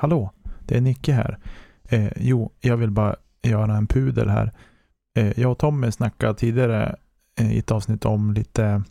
[0.00, 0.30] Hallå,
[0.66, 1.38] det är Nicke här.
[1.84, 4.52] Eh, jo, jag vill bara göra en pudel här.
[5.16, 6.96] Eh, jag och Tommy snackade tidigare
[7.38, 8.82] eh, i ett avsnitt om lite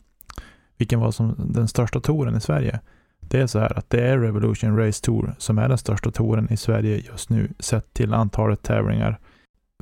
[0.77, 2.80] vilken var som den största touren i Sverige.
[3.20, 6.54] Det är så här att det är Revolution Race Tour som är den största touren
[6.54, 9.20] i Sverige just nu sett till antalet tävlingar.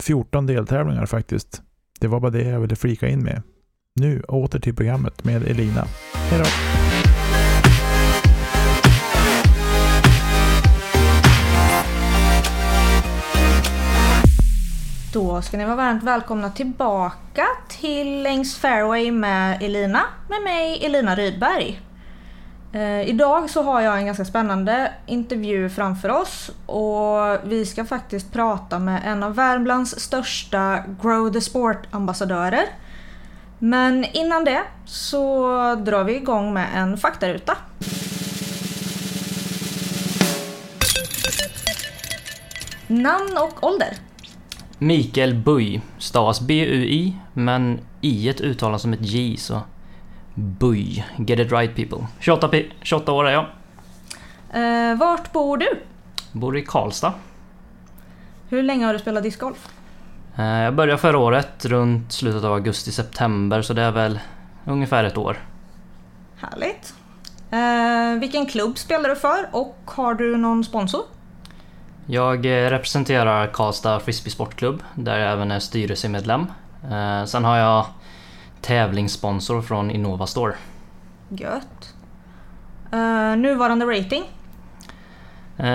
[0.02, 1.62] 14 deltävlingar faktiskt.
[2.00, 3.42] Det var bara det jag ville flika in med.
[3.96, 5.86] Nu åter till programmet med Elina.
[6.14, 7.07] Hej då!
[15.18, 21.16] Då ska ni vara varmt välkomna tillbaka till Längs Fairway med Elina, med mig Elina
[21.16, 21.82] Rydberg.
[22.74, 28.34] Eh, idag så har jag en ganska spännande intervju framför oss och vi ska faktiskt
[28.34, 32.66] prata med en av Värmlands största Grow the Sport-ambassadörer.
[33.60, 37.58] Men innan det så drar vi igång med en faktaruta.
[42.88, 44.07] Namn och ålder?
[44.80, 49.62] Mikael Bui stavas B-U-I men i ett uttalas som ett J så
[50.34, 51.04] Bui.
[51.18, 52.08] Get it right people.
[52.20, 53.46] 28, pi- 28 år är jag.
[54.54, 55.68] Eh, vart bor du?
[56.32, 57.14] Bor i Karlstad.
[58.50, 59.68] Hur länge har du spelat discgolf?
[60.38, 64.20] Eh, Jag började förra året runt slutet av augusti-september så det är väl
[64.66, 65.38] ungefär ett år.
[66.36, 66.94] Härligt.
[67.52, 71.02] Eh, vilken klubb spelar du för och har du någon sponsor?
[72.10, 76.46] Jag eh, representerar Karlstad Frisbee Sportklubb där jag även är styrelsemedlem.
[76.92, 77.86] Eh, Sen har jag
[78.62, 80.54] tävlingssponsor från Innova Store.
[81.30, 81.96] Gött.
[82.92, 84.24] Eh, nuvarande rating?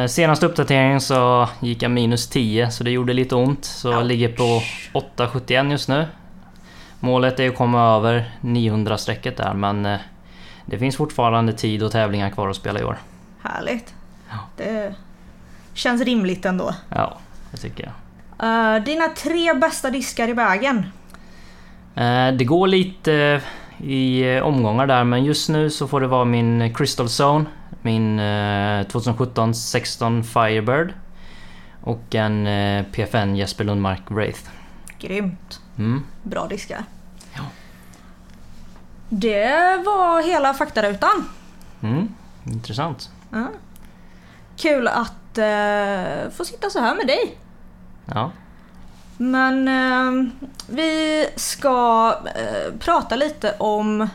[0.09, 3.65] Senaste uppdateringen så gick jag minus 10 så det gjorde lite ont.
[3.65, 4.63] Så jag ligger på
[4.99, 6.07] 8,71 just nu.
[7.01, 9.83] Målet är att komma över 900-strecket där men
[10.67, 12.99] det finns fortfarande tid och tävlingar kvar att spela i år.
[13.43, 13.95] Härligt.
[14.31, 14.39] Ja.
[14.57, 14.95] Det
[15.75, 16.75] känns rimligt ändå.
[16.89, 17.19] Ja,
[17.51, 17.93] det tycker jag.
[18.77, 20.87] Eh, dina tre bästa diskar i vägen?
[21.95, 23.41] Eh, Det går lite
[23.79, 27.45] i eh, omgångar där men just nu så får det vara min Crystal Zone,
[27.83, 28.23] min eh,
[28.87, 30.95] 2017-16 Firebird
[31.83, 32.45] och en
[32.93, 34.41] PFN Jesper Lundmark Wraith.
[34.99, 35.61] Grymt.
[35.79, 36.03] Mm.
[36.23, 36.85] Bra diskar.
[37.35, 37.43] Ja.
[39.09, 41.29] Det var hela faktarutan.
[41.83, 42.09] Mm.
[42.47, 43.11] Intressant.
[43.31, 43.47] Ja.
[44.57, 47.39] Kul att eh, få sitta så här med dig.
[48.15, 48.31] Ja.
[49.17, 50.33] Men eh,
[50.69, 54.09] vi ska eh, prata lite om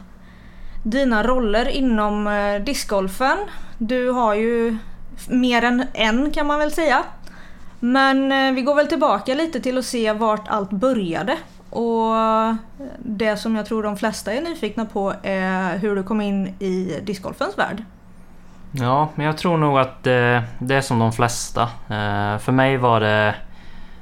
[0.84, 3.38] dina roller inom eh, discgolfen.
[3.78, 4.78] Du har ju
[5.28, 7.04] mer än en kan man väl säga.
[7.80, 11.38] Men eh, vi går väl tillbaka lite till att se vart allt började.
[11.70, 12.14] Och
[12.98, 17.00] det som jag tror de flesta är nyfikna på är hur du kom in i
[17.04, 17.84] discgolfens värld.
[18.72, 21.62] Ja, men jag tror nog att det, det är som de flesta.
[21.64, 23.36] Eh, för mig var det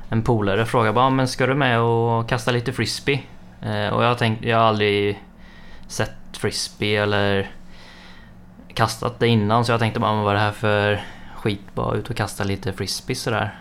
[0.10, 3.24] en polare frågade bara men ska du med och kasta lite frisbee?
[3.62, 5.24] Eh, och jag tänkte, jag har aldrig
[5.88, 7.50] sett frisbee eller
[8.74, 11.04] kastat det innan så jag tänkte bara vad är det här för
[11.36, 11.62] skit?
[11.74, 13.56] Bara ut och kasta lite frisbee sådär.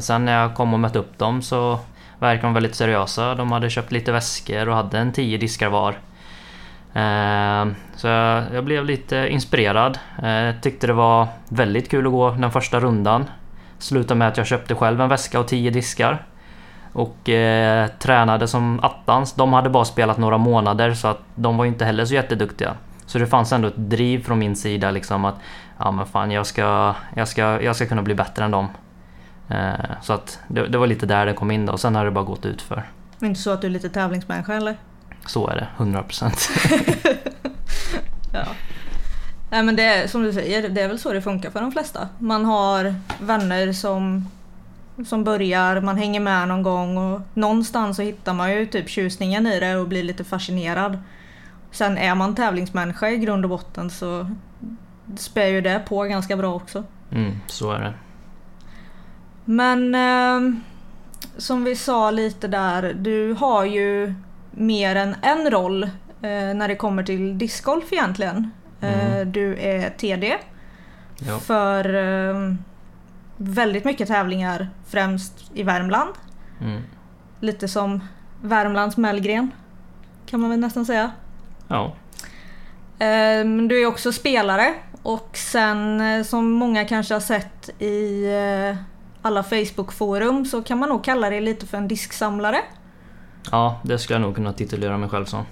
[0.00, 1.78] Sen när jag kom och mötte upp dem så
[2.18, 3.34] verkade de väldigt seriösa.
[3.34, 5.96] De hade köpt lite väskor och hade en tio diskar var.
[6.94, 8.06] Ehm, så
[8.52, 9.98] jag, blev lite inspirerad.
[10.22, 13.24] Eh, tyckte det var väldigt kul att gå den första rundan.
[13.78, 16.26] Slutade med att jag köpte själv en väska och tio diskar.
[16.92, 19.32] Och eh, tränade som attans.
[19.32, 22.74] De hade bara spelat några månader så att de var inte heller så jätteduktiga.
[23.06, 25.34] Så det fanns ändå ett driv från min sida liksom att
[25.78, 28.68] ja men fan jag ska, jag ska, jag ska kunna bli bättre än dem.
[29.48, 32.04] Eh, Så att det, det var lite där det kom in då och sen har
[32.04, 32.82] det bara gått ut för.
[33.18, 34.76] Det är inte så att du är lite tävlingsmänniska eller?
[35.26, 36.32] Så är det, 100%.
[38.32, 38.46] Ja.
[39.50, 41.72] Nej men det är som du säger, det är väl så det funkar för de
[41.72, 42.08] flesta.
[42.18, 44.28] Man har vänner som,
[45.06, 49.46] som börjar, man hänger med någon gång och någonstans så hittar man ju typ tjusningen
[49.46, 50.98] i det och blir lite fascinerad.
[51.70, 54.30] Sen är man tävlingsmänniska i grund och botten så
[55.16, 56.84] spär ju det på ganska bra också.
[57.10, 57.94] Mm, så är det.
[59.44, 60.54] Men eh,
[61.36, 64.14] som vi sa lite där, du har ju
[64.52, 65.90] mer än en roll eh,
[66.54, 68.50] när det kommer till discgolf egentligen.
[68.80, 69.32] Eh, Mm.
[69.32, 70.36] du är TD
[71.28, 71.38] Ja.
[71.38, 72.54] för eh,
[73.36, 76.10] väldigt mycket tävlingar, främst i Värmland.
[76.60, 76.82] Mm.
[77.40, 78.00] Lite som
[78.42, 79.50] Värmlands Mellgren
[80.26, 81.10] kan man väl nästan säga.
[81.68, 81.92] Ja.
[83.68, 88.26] Du är också spelare och sen som många kanske har sett i
[89.22, 92.58] alla Facebook-forum så kan man nog kalla dig lite för en disksamlare.
[93.50, 95.44] Ja, det skulle jag nog kunna titulera mig själv som.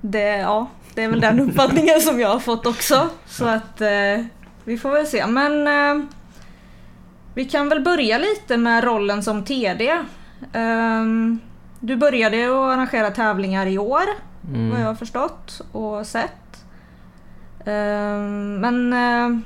[0.00, 3.08] Det, ja, det är väl den uppfattningen som jag har fått också.
[3.26, 4.24] Så att eh,
[4.64, 5.26] vi får väl se.
[5.26, 6.04] Men eh,
[7.34, 9.98] Vi kan väl börja lite med rollen som TD.
[10.52, 11.40] Ehm,
[11.80, 14.02] du började att arrangera tävlingar i år,
[14.48, 14.70] Mm.
[14.70, 16.64] vad jag har förstått och sett.
[17.66, 19.40] Ehm, men eh,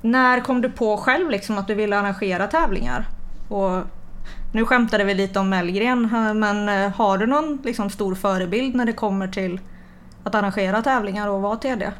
[0.00, 3.06] när kom du på själv liksom att du ville arrangera tävlingar?
[3.48, 3.82] Och
[4.52, 8.74] nu skämtade vi lite om Mellgren, eh, men eh, har du någon liksom, stor förebild
[8.74, 9.60] när det kommer till
[10.24, 11.92] att arrangera tävlingar och vara TD?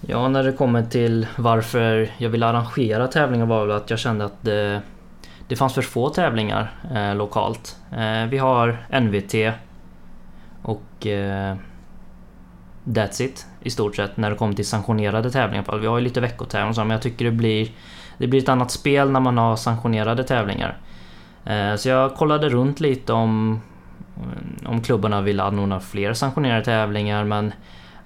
[0.00, 4.24] Ja, när det kommer till varför jag ville arrangera tävlingar var väl att jag kände
[4.24, 4.82] att det,
[5.48, 7.76] det fanns för få tävlingar eh, lokalt.
[7.92, 9.54] Eh, vi har NVT
[10.62, 11.56] och eh,
[12.84, 15.78] That's it i stort sett när det kommer till sanktionerade tävlingar.
[15.78, 17.68] Vi har ju lite veckotävlingar men jag tycker det blir,
[18.18, 20.78] det blir ett annat spel när man har sanktionerade tävlingar.
[21.46, 23.60] Eh, så jag kollade runt lite om,
[24.66, 27.52] om klubbarna ville anordna fler sanktionerade tävlingar men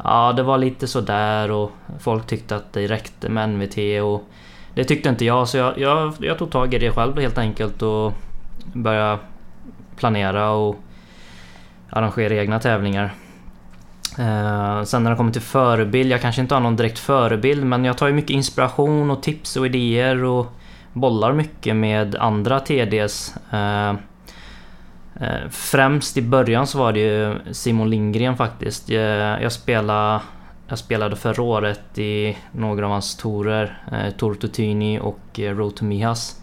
[0.04, 4.28] Ja, det var lite sådär och folk tyckte att det räckte med NVT och
[4.74, 7.82] det tyckte inte jag så jag, jag, jag tog tag i det själv helt enkelt
[7.82, 8.12] och
[8.72, 9.18] började
[9.96, 10.76] planera och
[11.90, 13.14] arrangera egna tävlingar.
[14.18, 17.84] Eh, sen när det kommer till förebild, jag kanske inte har någon direkt förebild men
[17.84, 20.46] jag tar ju mycket inspiration och tips och idéer och
[21.00, 23.34] bollar mycket med andra TDs.
[23.50, 23.90] Eh,
[25.20, 28.90] eh, främst i början så var det ju Simon Lindgren faktiskt.
[28.90, 28.96] Eh,
[29.42, 30.20] jag, spelade,
[30.68, 33.78] jag spelade förra året i några av hans torer.
[34.18, 36.42] Tor Tutini och Road to Mihas.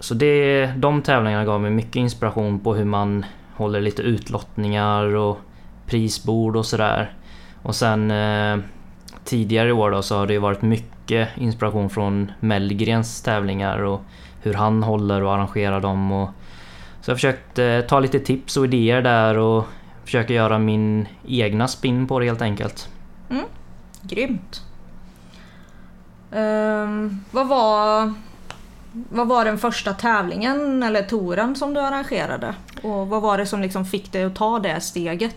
[0.00, 3.24] Så det, de tävlingarna gav mig mycket inspiration på hur man
[3.54, 5.38] håller lite utlottningar och
[5.86, 7.12] prisbord och sådär.
[7.62, 8.58] Och sen eh,
[9.24, 10.95] tidigare i år då så har det ju varit mycket
[11.36, 14.02] inspiration från Mellgrens tävlingar och
[14.42, 16.12] hur han håller och arrangerar dem.
[16.12, 16.28] Och,
[17.00, 19.64] så jag försökte eh, ta lite tips och idéer där och
[20.04, 22.88] försöka göra min egna spin på det helt enkelt.
[23.30, 23.44] Mm.
[24.02, 24.62] Grymt.
[26.30, 28.12] Um, vad, var,
[28.92, 32.54] vad var den första tävlingen eller touren som du arrangerade?
[32.82, 35.36] Och vad var det som liksom fick dig att ta det steget?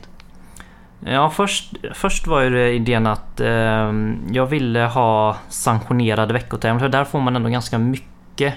[1.05, 3.93] Ja, först, först var ju det idén att eh,
[4.31, 6.79] jag ville ha sanktionerade veckotävlingar.
[6.79, 8.53] För där får man ändå ganska mycket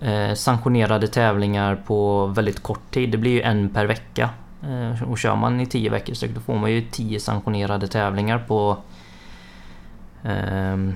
[0.00, 3.10] eh, sanktionerade tävlingar på väldigt kort tid.
[3.10, 4.30] Det blir ju en per vecka.
[4.62, 8.38] Eh, och kör man i tio veckor så då får man ju tio sanktionerade tävlingar
[8.38, 8.76] på
[10.24, 10.94] ehm,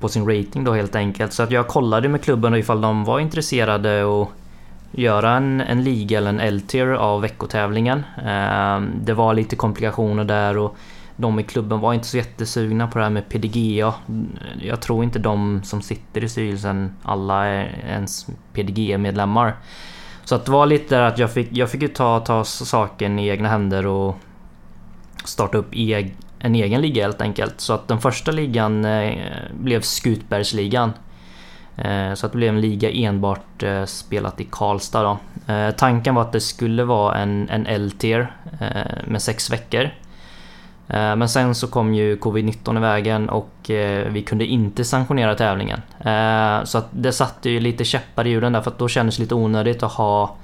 [0.00, 1.32] på sin rating då helt enkelt.
[1.32, 4.32] Så att jag kollade med klubben ifall de var intresserade och
[4.90, 8.04] göra en, en liga eller en L-tier av veckotävlingen.
[8.26, 10.76] Ehm, det var lite komplikationer där och
[11.16, 13.94] de i klubben var inte så jättesugna på det här med PDGA.
[14.62, 19.56] Jag tror inte de som sitter i styrelsen alla är ens PDGA-medlemmar.
[20.24, 23.18] Så att det var lite där att jag fick, jag fick ju ta, ta saken
[23.18, 24.16] i egna händer och
[25.24, 27.60] starta upp eg, en egen liga helt enkelt.
[27.60, 29.14] Så att den första ligan eh,
[29.52, 30.92] blev Skutbergsligan.
[31.80, 35.18] Eh, så att det blev en liga enbart eh, spelat i Karlstad då.
[35.52, 38.32] Eh, tanken var att det skulle vara en, en L-tier
[39.04, 39.90] med sex veckor.
[40.92, 43.52] Men sen så kom ju covid-19 i vägen och
[44.06, 45.80] vi kunde inte sanktionera tävlingen.
[46.64, 49.22] Så att det satte ju lite käppar i hjulen där för att då kändes det
[49.22, 50.36] lite onödigt att ha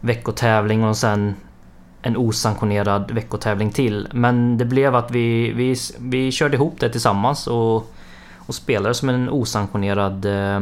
[0.00, 1.34] veckotävling och sen
[2.02, 4.08] en osanktionerad veckotävling till.
[4.12, 7.92] Men det blev att vi, vi, vi körde ihop det tillsammans och,
[8.48, 10.56] och spelade som en osanktionerad eh,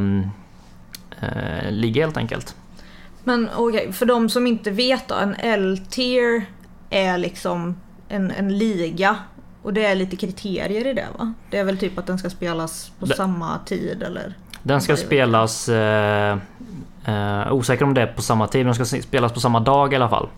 [1.21, 2.55] eh, liga helt enkelt.
[3.25, 6.45] Men okej, för de som inte vet då, en L-tier
[6.91, 7.77] är liksom
[8.09, 9.17] en, en liga.
[9.63, 11.33] Och det är lite kriterier i det va?
[11.51, 14.35] Det är väl typ att den ska spelas på Det- samma tid eller?
[14.63, 15.69] Den ska spelas...
[15.69, 16.39] Eh,
[17.05, 19.93] eh, osäker om det är på samma tid, men den ska spelas på samma dag
[19.93, 20.29] i alla fall.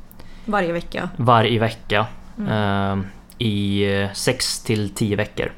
[0.44, 1.08] Varje vecka.
[1.16, 2.06] Varje vecka.
[2.38, 3.00] Mm.
[3.38, 5.52] Eh, I 6 till 10 veckor.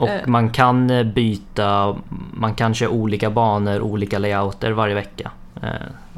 [0.00, 0.26] Och Eh.
[0.26, 1.96] man kan eh, byta,
[2.32, 5.30] man kan köra olika banor, olika layouter varje vecka.
[5.62, 5.68] Eh,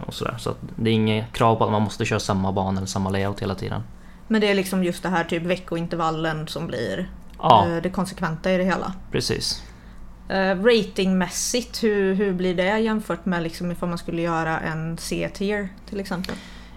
[0.07, 0.35] och sådär.
[0.39, 3.43] Så det är inget krav på att man måste köra samma bana eller samma layout
[3.43, 3.83] hela tiden.
[4.29, 7.09] Men det är liksom just det här typ veckointervallen som blir
[7.39, 8.93] Ja, det konsekventa i det hela.
[9.11, 9.63] precis.
[10.65, 16.01] Ratingmässigt, hur, hur blir det jämfört med liksom ifall man skulle göra en C-tier till
[16.01, 16.35] exempel?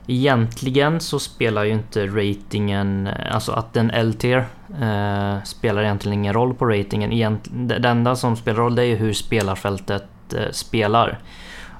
[0.07, 4.45] Egentligen så spelar ju inte ratingen, alltså att en L-tier
[4.81, 7.11] eh, spelar egentligen ingen roll på ratingen.
[7.11, 11.19] Egent, det enda som spelar roll det är ju hur spelarfältet eh, spelar.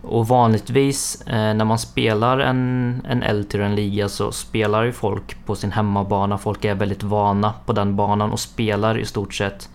[0.01, 5.45] Och vanligtvis eh, när man spelar en, en L-tier en liga så spelar ju folk
[5.45, 6.37] på sin hemmabana.
[6.37, 9.69] Folk är väldigt vana på den banan och spelar i stort sett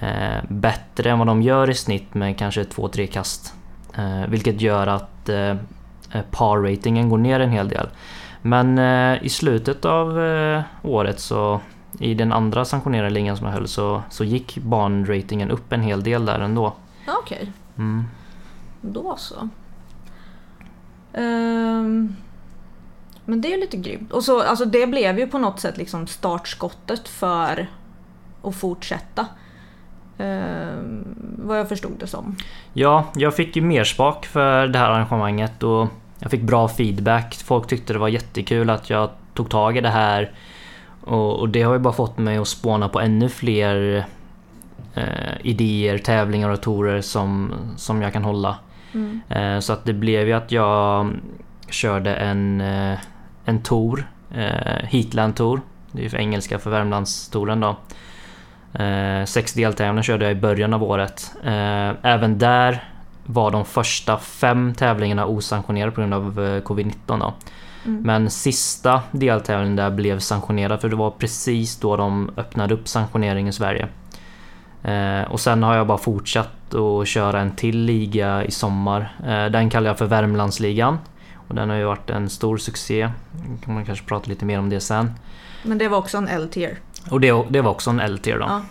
[0.00, 3.54] eh, bättre än vad de gör i snitt med kanske 2-3 kast.
[3.96, 5.54] Eh, vilket gör att eh,
[6.30, 7.88] par-ratingen går ner en hel del.
[8.42, 11.60] Men eh, i slutet av eh, året så
[11.98, 16.02] i den andra sanktionerade ligan som jag höll så, så gick banratingen upp en hel
[16.02, 16.72] del där ändå.
[17.22, 18.04] Okej, Mm.
[18.80, 19.48] då så.
[21.12, 22.16] Ehm,
[23.24, 24.12] men det är lite grymt.
[24.12, 27.66] Och så, alltså det blev ju på något sätt liksom startskottet för
[28.42, 29.26] att fortsätta.
[30.18, 31.04] Ehm,
[31.38, 32.36] vad jag förstod det som.
[32.72, 35.88] Ja, jag fick ju mer spak för det här arrangemanget och
[36.20, 37.34] jag fick bra feedback.
[37.34, 40.30] Folk tyckte det var jättekul att jag tog tag i det här.
[41.00, 44.06] Och, och det har ju bara fått mig att spåna på ännu fler
[44.94, 48.56] eh, idéer, tävlingar och torer som, som jag kan hålla.
[48.92, 49.20] Mm.
[49.28, 51.12] Eh, så att det blev ju att jag
[51.68, 52.98] körde en, eh,
[53.44, 55.60] en tour, eh, Heatland Tour.
[55.92, 57.76] Det är ju för engelska för Värmlandstouren då.
[58.82, 61.32] Eh, sex deltävlingar körde jag i början av året.
[62.02, 62.84] Även där
[63.26, 67.34] var de första fem tävlingarna osanktionerade på grund av eh, covid-19 då.
[67.84, 68.02] Mm.
[68.02, 73.48] Men sista deltävlingen där blev sanktionerad för det var precis då de öppnade upp sanktionering
[73.48, 73.88] i Sverige.
[74.82, 79.12] Eh, och sen har jag bara fortsatt att köra en till liga i sommar.
[79.26, 80.98] Eh, den kallar jag för Värmlandsligan.
[81.34, 83.10] Och den har ju varit en stor succé.
[83.64, 85.10] kan man kanske prata lite mer om det sen.
[85.62, 86.78] Men det var också en L-tier.
[87.10, 88.36] Och det, det var också en LT då.
[88.38, 88.62] Ja.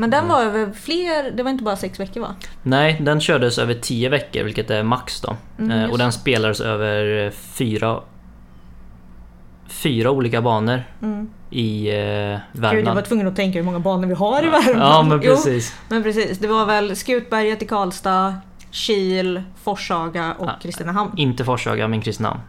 [0.00, 2.34] Men den var över fler, det var inte bara sex veckor va?
[2.62, 5.36] Nej, den kördes över 10 veckor vilket är max då.
[5.58, 8.00] Mm, Eh, och den spelades över fyra,
[9.68, 11.30] fyra olika banor Mm.
[11.50, 12.00] i eh, Gud,
[12.52, 12.94] jag Värmland.
[12.96, 14.78] var tvungen att tänka hur många banor vi har i Värmland.
[14.78, 15.74] Ja men Jo, precis.
[15.88, 16.38] men precis.
[16.38, 18.34] Det var väl Skutberget i Karlstad,
[18.70, 20.52] Kil, Forshaga och Ja.
[20.62, 21.10] Kristinehamn.
[21.16, 22.40] Inte Forshaga men Kristinehamn.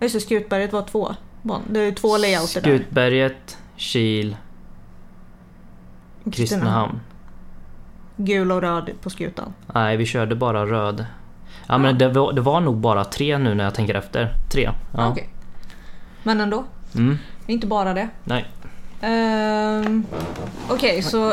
[0.00, 1.62] Just det, Skutberget var två banor.
[1.70, 2.76] Det är ju två layouter där.
[2.76, 4.36] Skutberget, Kil,
[6.30, 7.00] Kristinehamn.
[8.16, 9.52] Gul och röd på skutan.
[9.74, 11.06] Nej, vi körde bara röd.
[11.66, 14.34] Ja men det var, det var nog bara tre nu när jag tänker efter.
[14.52, 14.70] Tre.
[14.96, 15.08] Ja.
[15.08, 15.28] Okej.
[16.22, 17.18] Men ändå, Mm.
[17.46, 18.08] inte bara det.
[18.24, 18.46] Nej.
[19.00, 20.04] Ehm,
[20.68, 21.32] Okej, så,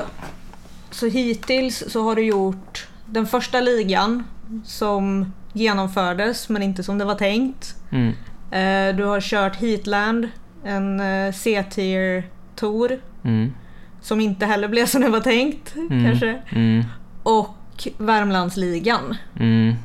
[0.91, 4.23] så hittills så har du gjort den första ligan
[4.65, 7.75] som genomfördes men inte som det var tänkt.
[7.91, 8.07] Mm.
[8.51, 10.27] Eh, du har kört Heatland,
[10.63, 12.23] en eh, C-tier
[12.55, 13.53] tour Mm.
[14.01, 16.05] Som inte heller blev som det var tänkt Mm.
[16.05, 16.41] kanske.
[16.49, 16.83] Mm.
[17.23, 19.17] Och Värmlandsligan.
[19.39, 19.75] Mm.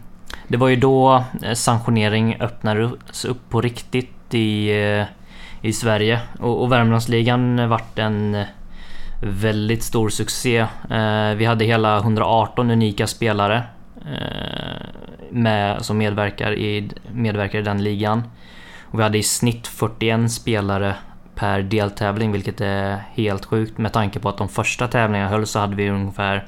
[0.49, 5.07] Det var ju då eh, sanktionering öppnades upp på riktigt i, eh,
[5.63, 6.21] i Sverige.
[6.41, 8.47] Och, och Värmlandsligan vart en eh,
[9.21, 10.67] väldigt stor succé.
[11.37, 13.63] Vi hade hela 118 unika spelare
[15.31, 18.23] med, som medverkar i, medverkar i den ligan.
[18.81, 20.95] Och vi hade i snitt 41 spelare
[21.35, 25.59] per deltävling vilket är helt sjukt med tanke på att de första tävlingarna höll så
[25.59, 26.47] hade vi ungefär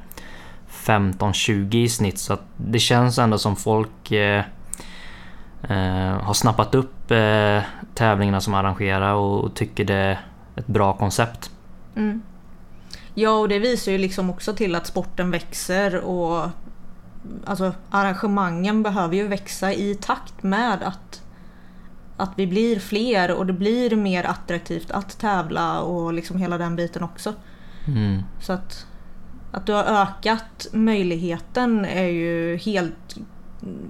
[0.69, 4.45] 15-20 i snitt så att det känns ändå som folk eh,
[5.63, 7.63] eh, har snappat upp eh,
[7.95, 10.21] tävlingarna som arrangerar och, och tycker det är
[10.57, 11.51] ett bra koncept.
[11.97, 12.23] Mm.
[13.15, 16.49] Ja, och det visar ju liksom också till att sporten växer och
[17.45, 21.23] alltså, arrangemangen behöver ju växa i takt med att,
[22.17, 26.77] att vi blir fler och det blir mer attraktivt att tävla och liksom hela den
[26.77, 27.35] biten också.
[27.87, 28.23] Mm.
[28.41, 28.87] Så att,
[29.53, 33.17] att du har ökat möjligheten är ju helt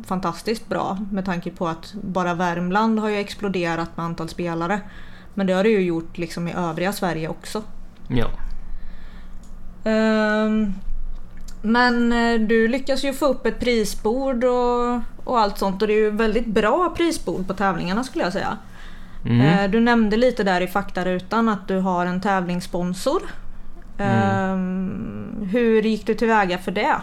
[0.04, 4.80] fantastiskt bra med tanke på att bara Värmland har ju exploderat med antal spelare.
[5.34, 7.62] Men det har det ju gjort liksom i övriga Sverige också.
[8.08, 8.30] Ja.
[9.84, 10.74] Ehm,
[11.64, 15.94] men eh, du lyckas ju få upp ett prisbord och, och allt sånt och det
[15.94, 18.56] är ju väldigt bra prisbord på tävlingarna skulle jag säga.
[19.26, 19.40] Mm.
[19.40, 23.23] Eh, Du nämnde lite där i faktarutan att du har en tävlingssponsor.
[23.99, 26.97] Ehm, Hur gick du tillväga för det?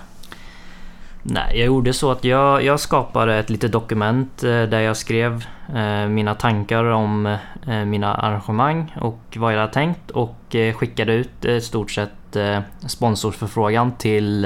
[1.24, 5.46] Nej, jag gjorde så att jag, jag skapade ett litet dokument eh, där jag skrev
[5.76, 7.26] eh, mina tankar om
[7.68, 12.60] eh, mina arrangemang och vad jag hade tänkt och skickade ut i stort sett eh,
[12.88, 14.46] sponsorsförfrågan till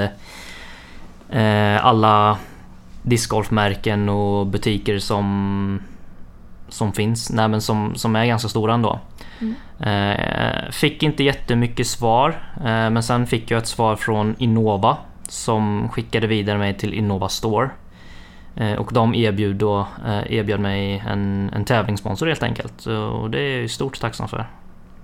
[1.30, 2.38] eh, alla
[3.02, 5.80] discgolfmärken och butiker som
[6.68, 9.00] som finns, nej men som, som är ganska stora ändå.
[9.80, 14.96] Eh, fick inte jättemycket svar eh, men sen fick jag ett svar från Innova
[15.28, 17.70] som skickade vidare mig till Innova Store.
[18.56, 19.86] Eh, och de erbjöd, då,
[20.26, 22.86] erbjöd mig en, en tävlingssponsor helt enkelt.
[22.86, 24.46] Och det är jag stort tacksam för.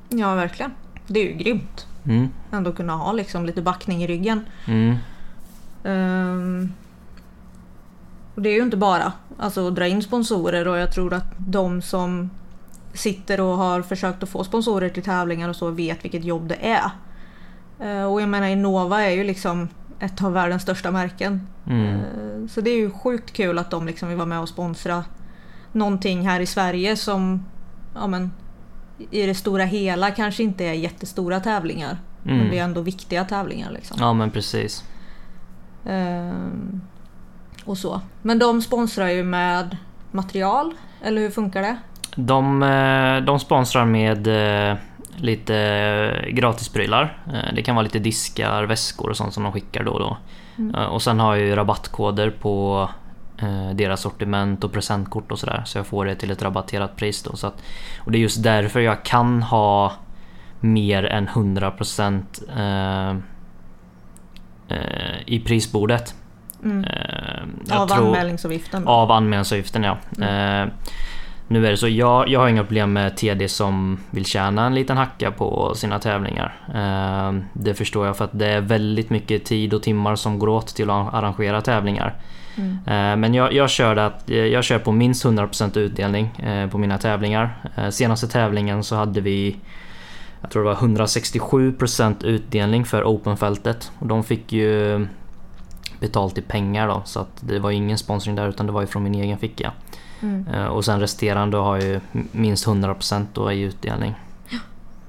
[0.09, 0.71] Ja, verkligen.
[1.07, 1.87] Det är ju grymt.
[2.07, 4.41] Mm, Ändå kunna ha liksom lite backning i ryggen.
[4.67, 4.97] mm,
[5.85, 6.73] Ehm,
[8.35, 11.27] och det är ju inte bara alltså, att dra in sponsorer och jag tror att
[11.39, 12.31] de som
[12.95, 16.55] sitter och har försökt att få sponsorer till tävlingar och så vet vilket jobb det
[16.71, 16.91] är.
[17.81, 19.69] Eh, och jag menar Innova är ju liksom
[20.01, 21.47] ett av världens största märken.
[21.67, 24.49] mm, Eh, Så det är ju sjukt kul att de liksom vill vara med och
[24.49, 25.05] sponsra
[25.73, 27.45] någonting här i Sverige som
[27.95, 28.33] ja, men,
[29.11, 31.97] i det stora hela kanske inte är jättestora tävlingar.
[32.23, 32.65] Men det är Mm.
[32.65, 33.97] ändå viktiga tävlingar liksom.
[34.01, 34.85] Ja men precis.
[35.87, 36.81] Ehm,
[37.65, 38.01] och så.
[38.23, 39.77] Men de sponsrar ju med
[40.11, 41.77] material, eller hur funkar det?
[42.17, 44.27] De, eh, de sponsrar med
[44.71, 44.77] eh,
[45.17, 47.19] lite eh, gratisprylar.
[47.55, 50.17] Det kan vara lite diskar, väskor och sånt som de skickar då och då.
[50.59, 50.75] Mm.
[50.91, 52.89] Och sen har jag ju rabattkoder på
[53.75, 55.63] deras sortiment och presentkort och sådär.
[55.67, 57.37] Så jag får det till ett rabatterat pris då.
[57.37, 57.63] Så att,
[57.99, 59.93] och det är just därför jag kan ha
[60.61, 62.23] mer än 100%
[62.57, 63.17] eh,
[64.69, 66.15] eh, i prisbordet.
[66.65, 66.85] Mm.
[66.85, 68.87] Eh, Av tror- anmälningsavgiften.
[68.89, 69.99] av anmälningsavgiften ja.
[70.19, 70.69] Mm.
[70.69, 70.75] Eh,
[71.49, 74.75] nu är det så, jag, jag har inga problem med TD som vill tjäna en
[74.75, 76.61] liten hacka på sina tävlingar.
[76.75, 80.49] Eh, det förstår jag för att det är väldigt mycket tid och timmar som går
[80.49, 82.15] åt till att arrangera tävlingar.
[82.57, 82.79] Mm.
[82.87, 86.79] Eh, men jag, jag, körde att, eh, jag kör på minst 100% utdelning eh, på
[86.79, 87.71] mina tävlingar.
[87.91, 89.57] Senaste tävlingen så hade vi
[90.41, 93.93] jag tror det var 167% utdelning för Openfältet.
[93.99, 95.07] Och de fick ju
[96.01, 98.87] betalt i pengar då så att det var ingen sponsring där utan det var ju
[98.87, 99.73] från min egen ficka.
[100.23, 100.69] Mm.
[100.69, 102.01] Och sen resterande har ju
[102.33, 104.15] minst 100% då i utdelning.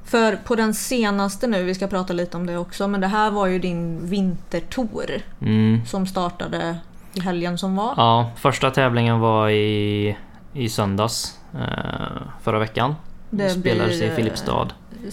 [0.04, 3.32] För på den senaste nu, vi ska prata lite om det också, men det här
[3.32, 5.86] var ju din vintertour Mm.
[5.86, 6.78] som startade
[7.13, 7.93] i helgen som var.
[7.98, 10.17] Ja, första tävlingen var i,
[10.53, 12.96] i söndags eh, förra veckan.
[13.29, 14.62] Det spelades i Filipstad.
[15.03, 15.10] eh,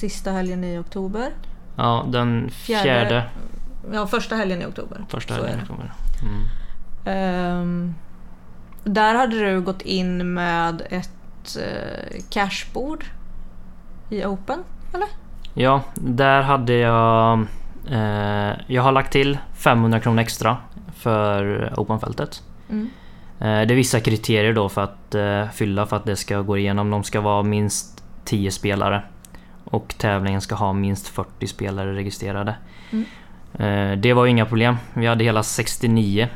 [0.00, 1.30] Sista helgen i oktober.
[1.76, 3.24] Ja, den Fjärde- fjärde,
[3.92, 5.04] Ja, första helgen i oktober.
[5.08, 5.58] första helgen.
[5.60, 5.66] det.
[5.66, 5.92] kommer.
[6.22, 6.42] Mm.
[7.04, 7.94] Ehm,
[8.84, 13.04] där hade du gått in med ett uh, cashboard
[14.10, 14.58] i Open,
[14.94, 15.08] eller?
[15.54, 17.46] Ja, där hade jag...
[17.90, 20.56] Eh, jag har lagt till 500 kronor extra
[20.96, 22.42] för Openfältet.
[22.70, 22.90] Mm.
[23.38, 26.58] Eh, det är vissa kriterier då för att eh, fylla för att det ska gå
[26.58, 26.90] igenom.
[26.90, 29.02] De ska vara minst 10 spelare.
[29.64, 32.54] Och tävlingen ska ha minst 40 spelare registrerade.
[32.90, 33.04] Mm.
[33.58, 34.76] Eh, det var ju inga problem.
[34.94, 36.28] Vi hade hela 69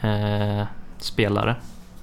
[0.00, 0.66] eh,
[0.98, 1.56] spelare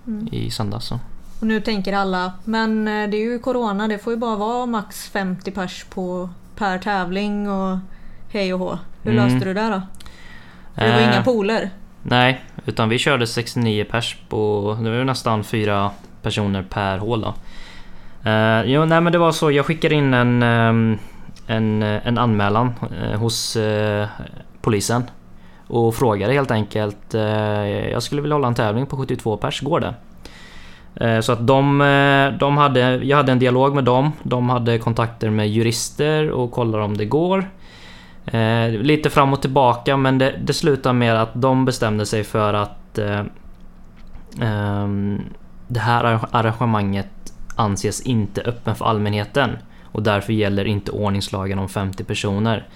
[0.08, 0.28] Mm.
[0.32, 0.92] i söndags.
[0.92, 5.10] Och nu tänker alla, men det är ju Corona, det får ju bara vara max
[5.10, 7.78] 50 pers på, per tävling och
[8.30, 8.78] hej och hå.
[9.04, 9.26] Hur Mm.
[9.26, 9.82] löste du det då?
[10.76, 11.70] Det var Eh, inga pooler.
[12.04, 14.78] Nej, utan vi körde 69 pers på...
[14.82, 17.34] Det var nästan fyra personer per hål då.
[18.30, 19.52] Uh, jo, nej men det var så.
[19.52, 20.98] Jag skickade in en, ehm,
[21.48, 24.08] en, en anmälan eh, hos eh,
[24.62, 25.04] polisen.
[25.68, 27.14] Och frågade helt enkelt.
[27.14, 27.22] eh,
[27.92, 29.94] jag skulle vilja hålla en tävling på 72 pers, går det?
[31.06, 34.12] Eh, Så att de, eh, de hade, jag hade en dialog med dem.
[34.24, 37.46] De hade kontakter med jurister och kollade om det går.
[38.26, 42.54] Eh, lite fram och tillbaka men det, det slutade med att de bestämde sig för
[42.54, 43.22] att eh,
[44.42, 45.22] ehm,
[45.68, 47.08] det här arrangemanget
[47.56, 52.68] anses inte öppen för allmänheten och därför gäller inte ordningslagen om 50 personer.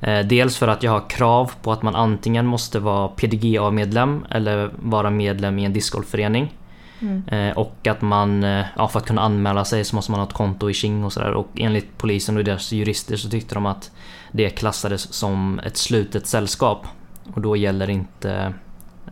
[0.00, 4.70] Eh, dels för att jag har krav på att man antingen måste vara PDGA-medlem eller
[4.76, 6.52] vara medlem i en discgolfförening.
[7.00, 7.22] Mm.
[7.28, 10.26] Eh, och att man, eh, ja, för att kunna anmäla sig så måste man ha
[10.26, 11.32] ett konto i Qing och sådär.
[11.32, 13.90] Och enligt polisen och deras jurister så tyckte de att
[14.32, 16.86] det klassades som ett slutet sällskap.
[17.34, 18.52] Och då gäller inte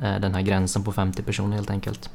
[0.02, 2.10] eh, den här gränsen på 50 personer helt enkelt.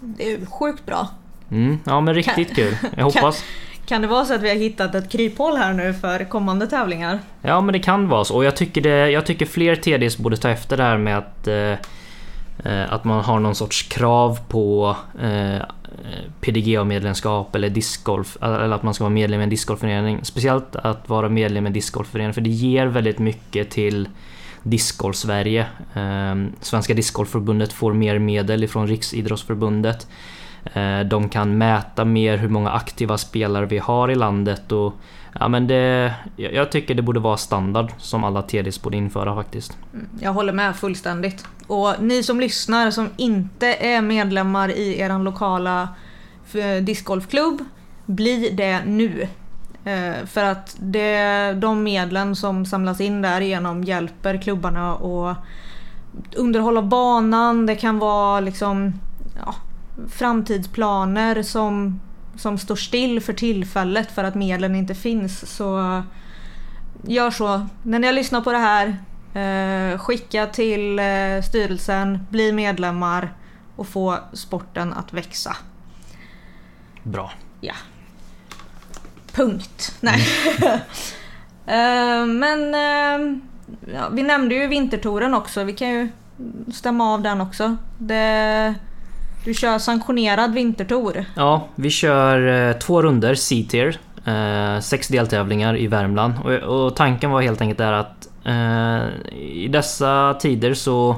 [0.00, 1.08] Det är ju sjukt bra.
[1.50, 2.76] Mm, ja men riktigt kul.
[2.96, 3.44] Jag hoppas.
[3.86, 7.18] Kan det vara så att vi har hittat ett kryphål här nu för kommande tävlingar?
[7.42, 8.36] Ja men det kan vara så.
[8.36, 11.48] Och jag tycker, det, jag tycker fler TDs borde ta efter det här med att
[11.48, 11.72] eh,
[12.64, 15.62] eh, att man har någon sorts krav på eh,
[15.98, 18.36] Eh, PDGA-medlemskap eller discgolf.
[18.42, 20.24] Eller att man ska vara medlem i en discgolfförening.
[20.24, 24.08] Speciellt att vara medlem i en discgolfförening för det ger väldigt mycket till
[24.62, 25.66] Discgolf Sverige.
[25.94, 30.06] Ehm, Svenska Discgolfförbundet får mer medel ifrån Riksidrottsförbundet.
[30.64, 34.94] Eh, de kan mäta mer hur många aktiva spelare vi har i landet och
[35.40, 39.78] Ja men det, jag tycker det borde vara standard som alla TDs borde införa faktiskt.
[39.94, 41.44] Mm, jag håller med fullständigt.
[41.66, 45.88] Och ni som lyssnar som inte är medlemmar i er lokala
[46.54, 47.64] eh, discgolfklubb,
[48.06, 49.28] bli det nu.
[49.84, 55.36] Eh, för att det, de medlen som samlas in därigenom hjälper klubbarna att
[56.36, 58.92] underhålla banan, det kan vara liksom
[59.46, 59.54] ja,
[60.10, 62.00] framtidsplaner som,
[62.36, 65.56] som står still för tillfället för att medlen inte finns.
[65.56, 66.02] Så
[67.02, 67.66] gör så.
[67.82, 68.96] När ni har lyssnat på det här,
[69.34, 73.32] eh, skicka till eh, styrelsen, bli medlemmar
[73.76, 75.56] och få sporten att växa.
[77.02, 77.32] Bra.
[77.60, 77.74] Ja.
[79.32, 79.96] Punkt.
[80.00, 80.26] Nej.
[81.66, 83.36] Eh, men eh,
[83.94, 85.64] ja, vi nämnde ju vintertouren också.
[85.64, 86.08] Vi kan ju
[86.72, 87.76] stämma av den också.
[87.98, 88.74] Det,
[89.44, 91.24] du kör sanktionerad vintertour.
[91.34, 93.98] Ja, vi kör eh, två runder C-tier.
[94.24, 96.34] Eh, sex deltävlingar i Värmland.
[96.44, 101.16] Och, och, tanken var helt enkelt där att eh, i dessa tider så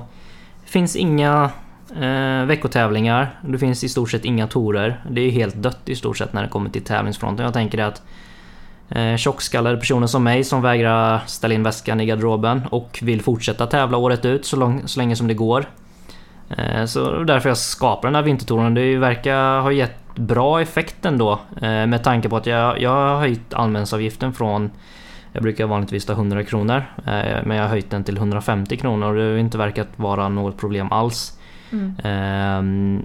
[0.64, 1.50] finns inga
[2.00, 3.40] eh, veckotävlingar.
[3.42, 5.04] Det finns i stort sett inga torer.
[5.10, 7.44] Det är helt dött i stort sett när det kommer till tävlingsfronten.
[7.44, 8.02] Jag tänker att
[8.88, 13.66] eh, tjockskallade personer som mig som vägrar ställa in väskan i garderoben och vill fortsätta
[13.66, 15.66] tävla året ut så, lång, så länge som det går.
[16.48, 18.74] Eh, så därför jag skapar den här vintertouren.
[18.74, 21.32] Det verkar ha gett bra effekt ändå.
[21.62, 24.70] Eh, med tanke på att jag, jag har höjt allmänningsavgiften från
[25.32, 29.08] jag brukar vanligtvis ta 100 kronor eh, men jag har höjt den till 150 kronor
[29.08, 31.38] och det har inte verkat vara något problem alls.
[31.72, 33.02] Mm.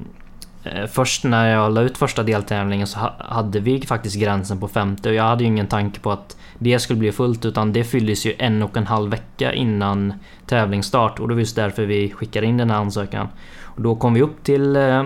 [0.63, 5.09] Eh, först när jag la ut första deltävlingen så hade vi faktiskt gränsen på 50
[5.09, 8.25] och jag hade ju ingen tanke på att det skulle bli fullt utan det fylldes
[8.25, 10.13] ju en och en halv vecka innan
[10.45, 13.27] tävlingsstart och det var just därför vi skickade in den här ansökan.
[13.61, 15.03] Och då kom vi upp till eh,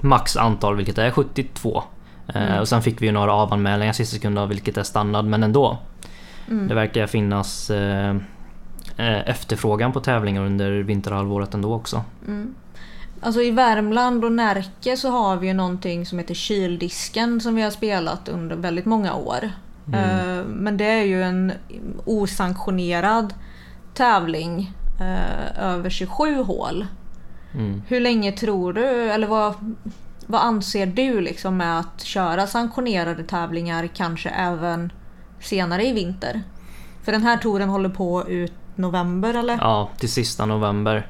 [0.00, 1.82] max antal vilket är 72.
[2.34, 2.60] Mm.
[2.60, 5.78] Och sen fick vi ju några avanmälningar sista sekunden vilket är standard men ändå.
[6.50, 6.68] Mm.
[6.68, 8.16] Det verkar finnas eh,
[9.26, 12.04] efterfrågan på tävlingar under vinterhalvåret ändå också.
[12.26, 12.54] Mm.
[13.24, 17.62] Alltså i Värmland och Närke så har vi ju någonting som heter Kyldisken som vi
[17.62, 19.50] har spelat under väldigt många år.
[19.88, 20.00] Mm.
[20.00, 21.52] Eh, men det är ju en
[22.04, 23.34] osanktionerad
[23.94, 26.86] tävling eh, över 27 hål.
[27.54, 27.82] Mm.
[27.88, 29.54] Hur länge tror du, eller vad,
[30.26, 34.92] vad anser du liksom med att köra sanktionerade tävlingar kanske även
[35.40, 36.42] senare i vinter?
[37.02, 39.58] För den här touren håller på ut november eller?
[39.60, 41.06] Ja, till sista november.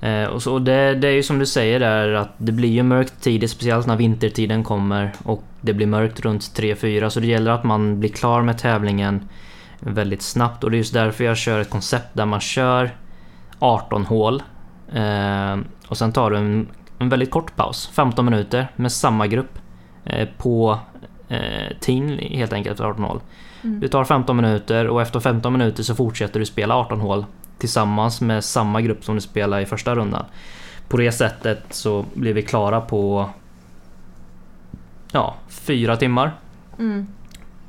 [0.00, 2.82] Eh, och så, det, det, är ju som du säger där att det blir ju
[2.82, 7.50] mörkt tidigt, speciellt när vintertiden kommer och det blir mörkt runt 3-4 så det gäller
[7.50, 9.28] att man blir klar med tävlingen
[9.80, 12.90] väldigt snabbt och det är just därför jag kör ett koncept där man kör
[13.58, 14.42] 18 hål
[14.92, 15.56] eh,
[15.88, 19.58] och sen tar du en, en väldigt kort paus, 15 minuter med samma grupp
[20.04, 20.78] eh, på
[21.28, 23.20] eh, tin helt enkelt för 18 hål.
[23.62, 23.80] Mm.
[23.80, 27.24] Du tar 15 minuter och efter 15 minuter så fortsätter du spela 18 hål
[27.58, 30.24] tillsammans med samma grupp som du spelade i första rundan.
[30.88, 33.30] På det sättet så blir vi klara på
[35.12, 36.32] ja, fyra timmar.
[36.78, 37.06] Mm.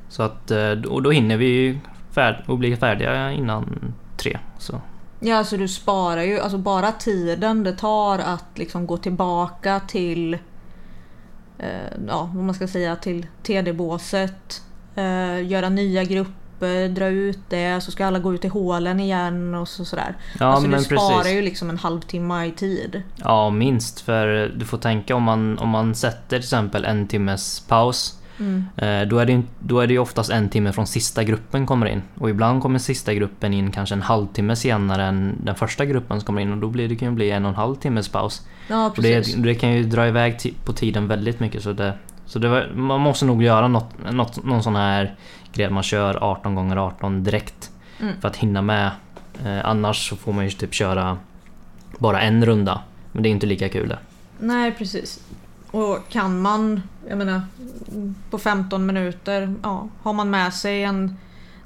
[0.08, 1.78] Så att eh, och då hinner vi
[2.10, 4.38] färd och bli färdiga innan tre.
[4.58, 4.80] Så.
[5.20, 10.34] Ja, alltså du sparar ju alltså bara tiden det tar att liksom gå tillbaka till
[11.58, 11.68] eh,
[12.08, 14.62] ja, vad man ska säga till TD-båset.
[14.94, 19.54] Eh, göra nya grupper dra ut det, så ska alla gå ut i hålen igen
[19.54, 20.14] och så, sådär.
[20.38, 21.36] Ja, alltså men du sparar precis.
[21.36, 23.02] ju liksom en halvtimme i tid.
[23.16, 24.00] Ja, minst.
[24.00, 28.16] För du får tänka om man, om man sätter till exempel en timmes paus.
[28.40, 28.64] Mm.
[28.76, 31.86] Eh, då, är det, då är det ju oftast en timme från sista gruppen kommer
[31.86, 32.02] in.
[32.18, 36.26] Och ibland kommer sista gruppen in kanske en halvtimme senare än den första gruppen som
[36.26, 36.52] kommer in.
[36.52, 38.42] Och då blir det kan ju bli en och en halv timmes paus.
[38.68, 39.34] Ja, precis.
[39.34, 41.62] Det, det kan ju dra iväg på tiden väldigt mycket.
[41.62, 41.94] Så, det,
[42.26, 45.14] så det var, man måste nog göra något, något, någon sån här
[45.52, 47.70] grej man kör 18 gånger 18 direkt.
[48.00, 48.20] Mm.
[48.20, 48.90] För att hinna med.
[49.44, 51.18] Eh, annars så får man ju typ köra
[51.98, 52.82] bara en runda.
[53.12, 53.98] Men det är inte lika kul det.
[54.38, 55.20] Nej precis.
[55.70, 57.42] Och kan man, jag menar
[58.30, 61.16] på 15 minuter, ja, har man med sig en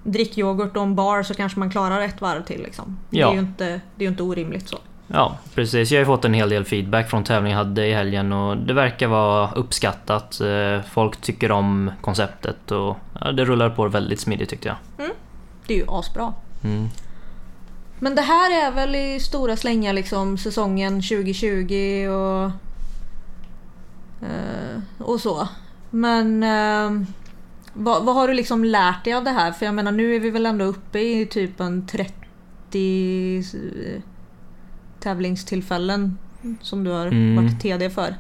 [0.03, 2.63] drickyoghurt och en bar så kanske man klarar ett varv till.
[2.63, 2.99] Liksom.
[3.11, 3.27] Ja.
[3.27, 4.79] Det är ju inte, det är inte orimligt så.
[5.07, 5.91] Ja, precis.
[5.91, 8.57] Jag har ju fått en hel del feedback från tävlingen jag hade i helgen och
[8.57, 10.41] det verkar vara uppskattat.
[10.41, 12.97] Eh, folk tycker om konceptet och
[13.35, 14.77] det rullar på väldigt smidigt tyckte jag.
[14.99, 15.17] Mm.
[15.67, 16.35] Det är ju asbra.
[16.65, 16.89] Mm.
[17.99, 22.45] Men det här är väl i stora slängar liksom säsongen 2020 och,
[24.29, 25.49] eh, och så.
[25.91, 27.07] Men eh,
[27.73, 29.53] vad, vad, har du liksom lärt dig av det här?
[29.53, 33.43] För jag menar nu är vi väl ändå uppe i typ en 30
[35.05, 36.19] tävlingstillfällen
[36.61, 37.37] som du har mm.
[37.37, 38.15] varit TD för.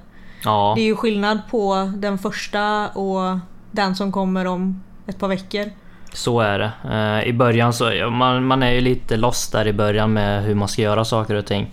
[0.44, 0.72] Ja.
[0.76, 3.38] Det är ju skillnad på den första och
[3.70, 5.70] den som kommer om ett par veckor.
[6.12, 6.72] Så är det.
[6.90, 10.54] Eh, I början så man, man är ju lite lost där i början med hur
[10.54, 11.72] man ska göra saker och ting.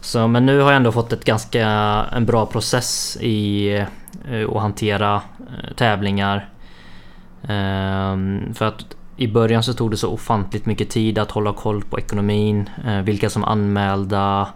[0.00, 1.66] Så, men nu har jag ändå fått ett ganska
[2.12, 3.70] en bra process i
[4.30, 6.48] uh, att hantera uh, tävlingar.
[7.42, 11.82] Uh, för att i början så tog det så ofantligt mycket tid att hålla koll
[11.82, 14.48] på ekonomin, eh, vilka som anmälda,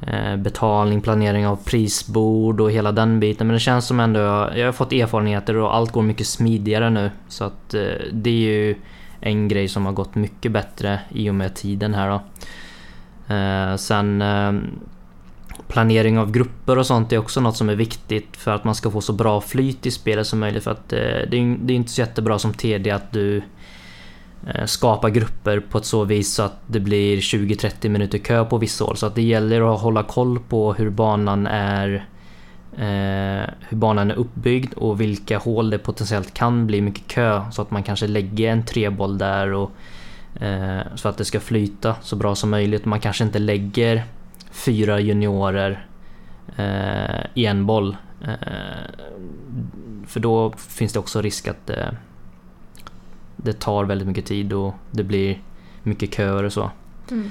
[0.00, 3.46] eh, betalning, planering av prisbord och hela den biten.
[3.46, 4.20] Men det känns som ändå,
[4.54, 7.10] jag har fått erfarenheter och allt går mycket smidigare nu.
[7.28, 8.74] Så att eh, det är ju
[9.20, 12.20] en grej som har gått mycket bättre i och med tiden här då.
[13.78, 14.22] Sen
[15.68, 18.90] planering av grupper och sånt är också något som är viktigt för att man ska
[18.90, 20.64] få så bra flyt i spelet som möjligt.
[20.64, 23.42] För att det är inte så jättebra som TD att du
[24.46, 28.58] Eh, skapa grupper på ett så vis så att det blir 20-30 minuter kö på
[28.58, 28.96] vissa håll.
[28.96, 32.06] Så att det gäller att hålla koll på hur banan är
[32.72, 37.62] eh, hur banan är uppbyggd och vilka hål det potentiellt kan bli mycket kö så
[37.62, 39.70] att man kanske lägger en treboll där och
[40.42, 42.84] eh, så att det ska flyta så bra som möjligt.
[42.84, 44.04] Man kanske inte lägger
[44.50, 45.86] fyra juniorer
[46.56, 47.96] eh, i en boll.
[48.22, 48.30] Eh,
[50.06, 51.88] för då finns det också risk att eh,
[53.44, 55.42] det tar väldigt mycket tid och det blir
[55.82, 56.70] mycket köer och så.
[57.10, 57.30] Mm.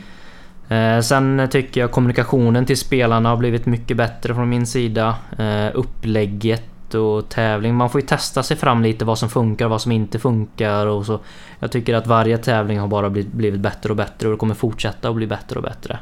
[0.69, 5.15] Eh, sen tycker jag kommunikationen till spelarna har blivit mycket bättre från min sida.
[5.37, 7.75] Eh, upplägget och tävling.
[7.75, 10.85] Man får ju testa sig fram lite vad som funkar och vad som inte funkar.
[10.85, 11.19] Och så.
[11.59, 14.55] Jag tycker att varje tävling har bara blivit, blivit bättre och bättre och det kommer
[14.55, 15.99] fortsätta att bli bättre och bättre.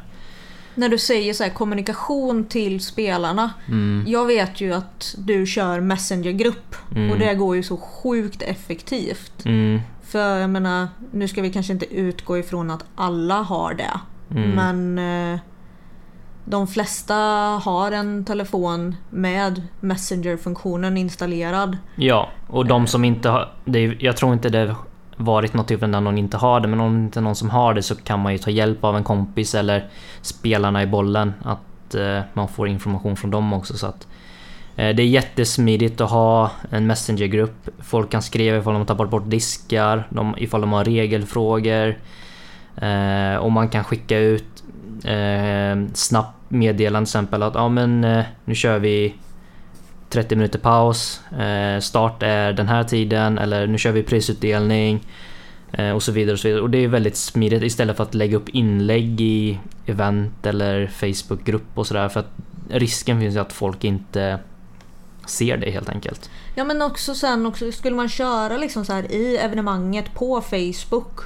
[0.74, 3.50] När du säger så här, kommunikation till spelarna.
[3.68, 4.04] Mm.
[4.06, 7.10] Jag vet ju att du kör Messengergrupp Mm.
[7.10, 9.44] och det går ju så sjukt effektivt.
[9.44, 9.80] Mm.
[10.08, 14.00] För jag menar, nu ska vi kanske inte utgå ifrån att alla har det.
[14.30, 14.50] Mm.
[14.50, 14.98] Men
[15.34, 15.40] eh,
[16.44, 17.14] de flesta
[17.64, 21.76] har en telefon med Messenger-funktionen installerad.
[21.96, 23.52] Ja, och de som inte har...
[23.64, 24.76] Det är, jag tror inte det
[25.16, 27.50] varit något tillfälle när någon inte har det, men om det inte är någon som
[27.50, 29.88] har det så kan man ju ta hjälp av en kompis eller
[30.20, 31.32] spelarna i bollen.
[31.42, 33.76] Att eh, man får information från dem också.
[33.76, 34.08] Så att, eh,
[34.78, 37.68] Eh, det är jättesmidigt att ha en messengergrupp.
[37.78, 41.98] Folk kan skriva ifall de har tappat bort diskar, de, ifall de har regelfrågor.
[42.76, 44.64] Eh, och man kan skicka ut
[45.04, 49.14] eh, snabbt meddelande till exempel att ja men eh, nu kör vi
[50.10, 55.00] 30 minuter paus, eh, start är den här tiden eller nu kör vi prisutdelning
[55.72, 56.32] eh, och så vidare.
[56.32, 56.62] Och så vidare.
[56.62, 61.78] Och det är väldigt smidigt istället för att lägga upp inlägg i event eller Facebookgrupp
[61.78, 62.32] och sådär för att
[62.70, 64.38] risken finns ju att folk inte
[65.28, 66.30] ser det helt enkelt.
[66.54, 71.20] Ja men också sen också, skulle man köra liksom så här i evenemanget på Facebook.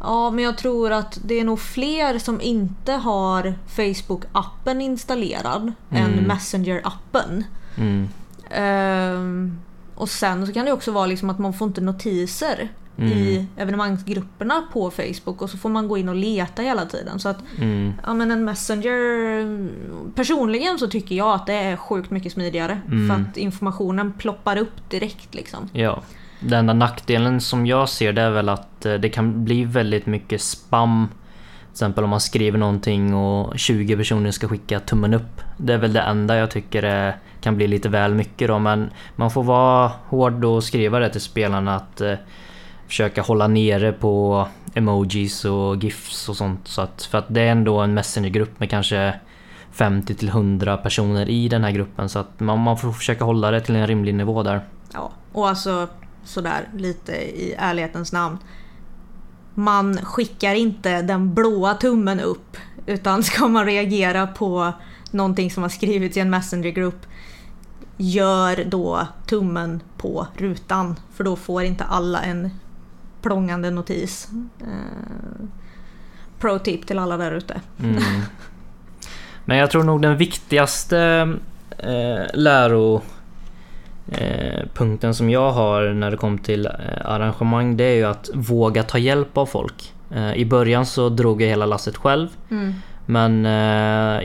[0.00, 6.12] Ja men jag tror att det är nog fler som inte har Facebook-appen installerad än
[6.12, 6.30] Mm.
[6.30, 7.44] Messenger-appen.
[7.76, 8.08] Mm.
[8.50, 9.60] Ehm,
[9.94, 12.68] och sen så kan det också vara liksom att man får inte notiser
[13.00, 13.18] Mm.
[13.18, 17.18] i evenemangsgrupperna på Facebook och så får man gå in och leta hela tiden.
[17.20, 17.92] Så att Mm.
[18.06, 19.68] ja, men en Messenger...
[20.14, 22.80] Personligen så tycker jag att det är sjukt mycket smidigare.
[22.88, 23.08] Mm.
[23.08, 25.68] För att informationen ploppar upp direkt liksom.
[25.72, 26.02] Ja.
[26.40, 30.06] Den enda nackdelen som jag ser det är väl att eh, det kan bli väldigt
[30.06, 31.08] mycket spam.
[31.60, 35.40] Till exempel om man skriver någonting och 20 personer ska skicka tummen upp.
[35.56, 38.90] Det är väl det enda jag tycker är, kan bli lite väl mycket då men
[39.16, 42.14] man får vara hård och skriva det till spelarna att eh,
[42.90, 46.68] försöka hålla nere på emojis och gifs och sånt.
[46.68, 49.20] Så att, för att det är ändå en messengergrupp med kanske
[49.72, 53.50] 50 till 100 personer i den här gruppen så att man, man får försöka hålla
[53.50, 54.60] det till en rimlig nivå där.
[54.92, 55.88] Ja, och alltså
[56.24, 58.38] sådär lite i ärlighetens namn.
[59.54, 62.56] Man skickar inte den blåa tummen upp.
[62.86, 64.72] Utan ska man reagera på
[65.10, 67.06] någonting som har skrivits i en messengergrupp
[68.02, 71.00] Gör då tummen på rutan.
[71.14, 72.50] För då får inte alla en
[73.22, 74.28] plångande notis.
[74.60, 75.46] Eh,
[76.38, 77.60] pro tip till alla där ute.
[77.82, 78.02] Mm.
[79.44, 81.32] Men jag tror nog den viktigaste
[81.78, 83.02] eh, läro
[84.08, 86.72] eh, som jag har när det kommer till eh,
[87.04, 89.94] arrangemang det är ju att våga ta hjälp av folk.
[90.10, 92.28] Eh, I början så drog jag hela lasset själv.
[92.50, 92.74] Mm.
[93.06, 93.44] Men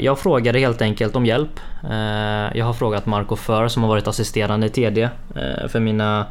[0.04, 1.60] jag frågade helt enkelt om hjälp.
[2.54, 5.10] Jag har frågat Marco För som har varit assisterande i TD
[5.68, 6.26] för mina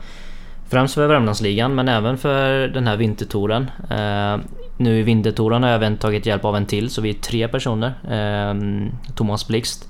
[0.69, 3.71] Främst för Värmlandsligan men även för den här vintertouren.
[3.91, 4.37] Eh,
[4.77, 7.49] nu i vintertouren har jag även tagit hjälp av en till så vi är tre
[7.49, 7.95] personer.
[8.11, 8.55] Eh,
[9.15, 9.89] Thomas Blixt.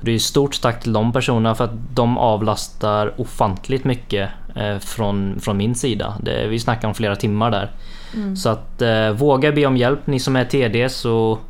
[0.00, 5.40] Det är stort tack till de personerna för att de avlastar ofantligt mycket eh, från,
[5.40, 6.14] från min sida.
[6.20, 7.70] Det, vi snackar om flera timmar där.
[8.14, 8.36] Mm.
[8.36, 11.40] Så att eh, våga be om hjälp ni som är TDs och,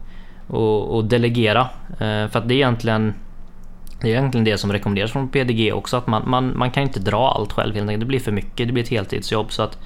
[0.46, 1.61] och, och delegera.
[1.90, 3.14] Eh, för att det är egentligen
[4.00, 7.00] det är egentligen det som rekommenderas från PDG också att man, man, man kan inte
[7.00, 8.00] dra allt själv helt enkelt.
[8.00, 9.52] Det blir för mycket, det blir ett heltidsjobb.
[9.52, 9.78] Så att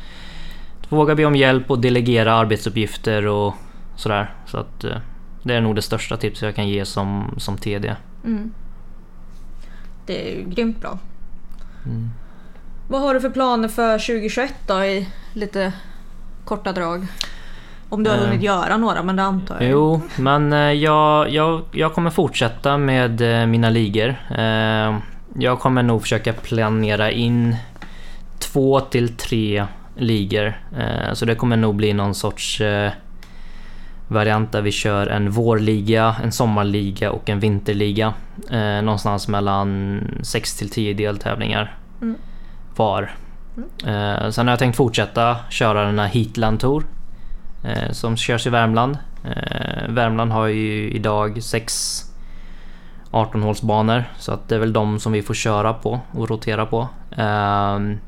[0.88, 3.54] våga be om hjälp och delegera arbetsuppgifter och
[3.96, 4.34] sådär.
[4.46, 4.96] Så att eh,
[5.42, 7.96] det är nog det största tipset jag kan ge som, som TD.
[8.24, 8.54] Mm.
[10.06, 10.98] Det är ju grymt bra.
[11.86, 12.10] Mm.
[12.88, 15.72] Vad har du för planer för 2021 då i lite
[16.44, 17.06] korta drag?
[17.92, 18.22] Om du har Eh.
[18.24, 19.70] hunnit göra några, men det antar jag.
[19.70, 24.16] Jo, men eh, jag, jag, jag kommer fortsätta med eh, mina ligor.
[25.38, 27.56] Jag kommer nog försöka planera in
[28.38, 30.60] två till tre ligor.
[31.12, 32.62] Så det kommer nog bli någon sorts
[34.08, 38.14] variant där vi kör en vårliga, en sommarliga och en vinterliga.
[38.82, 42.16] Någonstans mellan 6 till 10 deltävlingar Mm.
[42.76, 43.14] var.
[43.86, 46.84] Eh, Sen har jag tänkt fortsätta köra den här Heatland Tour
[47.90, 48.98] som körs i Värmland.
[49.24, 52.02] Eh, Värmland har ju idag sex
[53.10, 54.04] 18-hålsbanor.
[54.18, 56.88] Så att det är väl de som vi får köra på och rotera på.
[57.16, 57.98] Ehm,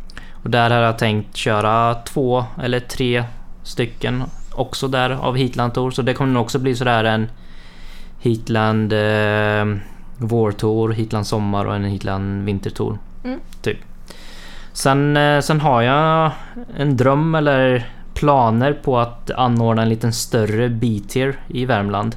[0.43, 3.25] och där har jag tänkt köra två eller tre
[3.63, 5.91] stycken också där av Heatland Tour.
[5.91, 7.29] Så det kommer nog också bli sådär en
[8.21, 9.79] Heatland eh,
[10.19, 12.99] vårtour, Heatland sommar och en Heatland vintertour.
[13.25, 13.41] Mm.
[13.63, 13.79] Typ.
[14.73, 16.31] Sen, eh, sen har jag
[16.77, 22.17] en dröm eller planer på att anordna en liten större B-tier i Värmland.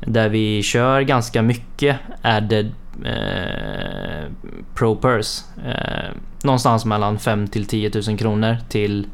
[0.00, 2.72] Där vi kör ganska mycket added
[3.04, 4.30] eh,
[4.74, 5.44] Pro Purse.
[5.66, 6.10] Eh,
[6.44, 9.06] någonstans mellan 5 till 10 000 kronor till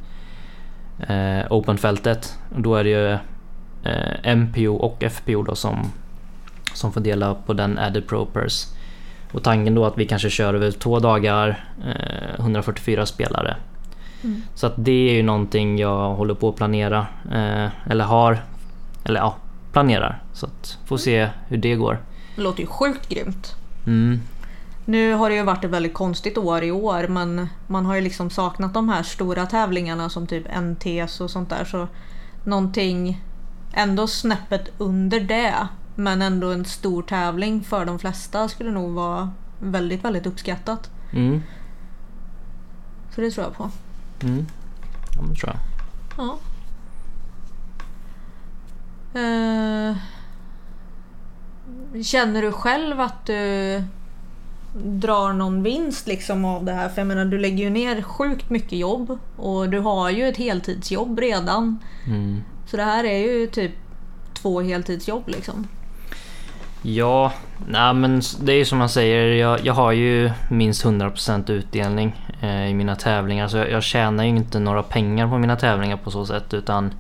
[1.09, 2.39] eh, Open-fältet.
[2.57, 3.13] Då är det ju
[3.93, 5.93] eh, MPO och FPO då som,
[6.75, 8.69] som får dela på den added Pro Purse.
[9.33, 13.57] Och tanken då att vi kanske kör över två dagar, eh, 144 spelare.
[14.25, 14.43] Mm.
[14.55, 17.07] Så att det är ju någonting jag håller på att planera.
[17.33, 18.43] Eh, eller har,
[19.05, 19.37] eller ja,
[19.73, 20.23] planerar.
[20.33, 21.99] Så att får se hur det går.
[22.37, 23.55] Det låter ju sjukt grymt.
[23.87, 24.21] Mm.
[24.85, 28.01] Nu har det ju varit ett väldigt konstigt år i år men man har ju
[28.01, 31.65] liksom saknat de här stora tävlingarna som typ NTS och sånt där.
[31.65, 31.89] Så
[32.45, 33.23] någonting
[33.73, 39.31] ändå snäppet under det men ändå en stor tävling för de flesta skulle nog vara
[39.59, 40.91] väldigt, väldigt uppskattat.
[41.13, 41.43] Mm.
[43.15, 43.71] Så det tror jag på.
[44.23, 44.47] Mm.
[45.15, 45.61] Ja, men det tror jag.
[46.27, 46.39] Ja.
[49.21, 49.97] Eh,
[52.03, 53.83] känner du själv att du
[54.85, 56.89] drar någon vinst liksom av det här?
[56.89, 60.37] För jag menar du lägger ju ner sjukt mycket jobb och du har ju ett
[60.37, 61.79] heltidsjobb redan.
[62.07, 62.43] Mm.
[62.67, 63.73] Så det här är ju typ
[64.35, 65.67] två heltidsjobb liksom.
[66.83, 67.33] Ja,
[67.69, 69.27] nej men det är ju som man säger.
[69.27, 73.49] Jag, jag har ju minst 100% utdelning i mina tävlingar.
[73.49, 76.55] Så jag, jag tjänar ju inte några pengar på mina tävlingar på så sätt.
[76.55, 76.95] Utan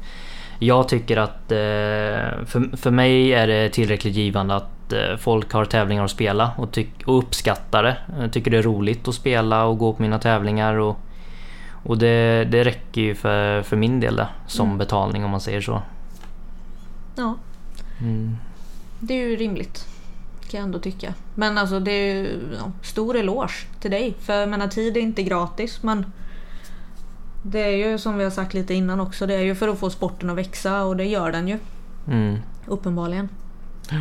[0.58, 5.64] jag tycker att eh, för, för mig är det tillräckligt givande att eh, folk har
[5.64, 7.96] tävlingar att spela och, tyck, och uppskattar det.
[8.20, 10.74] Jag tycker det är roligt att spela och gå på mina tävlingar.
[10.74, 10.96] Och,
[11.84, 14.78] och det, det räcker ju för, för min del det, som Mm.
[14.78, 15.82] betalning om man säger så.
[17.16, 17.34] Ja,
[18.00, 18.36] Mm.
[19.00, 19.86] det är ju rimligt.
[20.50, 21.14] Kan jag ändå tycka.
[21.34, 24.14] Men alltså det är ju ja, stor eloge till dig.
[24.20, 26.06] För jag menar tid är inte gratis men
[27.42, 29.26] det är ju som vi har sagt lite innan också.
[29.26, 31.58] Det är ju för att få sporten att växa och det gör den ju.
[32.08, 32.38] Mm.
[32.66, 33.28] Uppenbarligen.
[33.90, 34.00] Ja.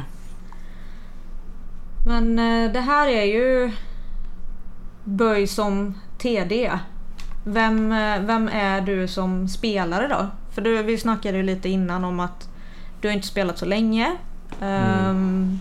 [2.06, 3.72] Men eh, det här är ju
[5.04, 6.72] böj som TD.
[7.44, 10.28] Vem, eh, vem är du som spelare då?
[10.52, 12.50] För du, vi snackade ju lite innan om att
[13.02, 14.18] du har inte spelat så länge.
[14.62, 15.60] Ehm,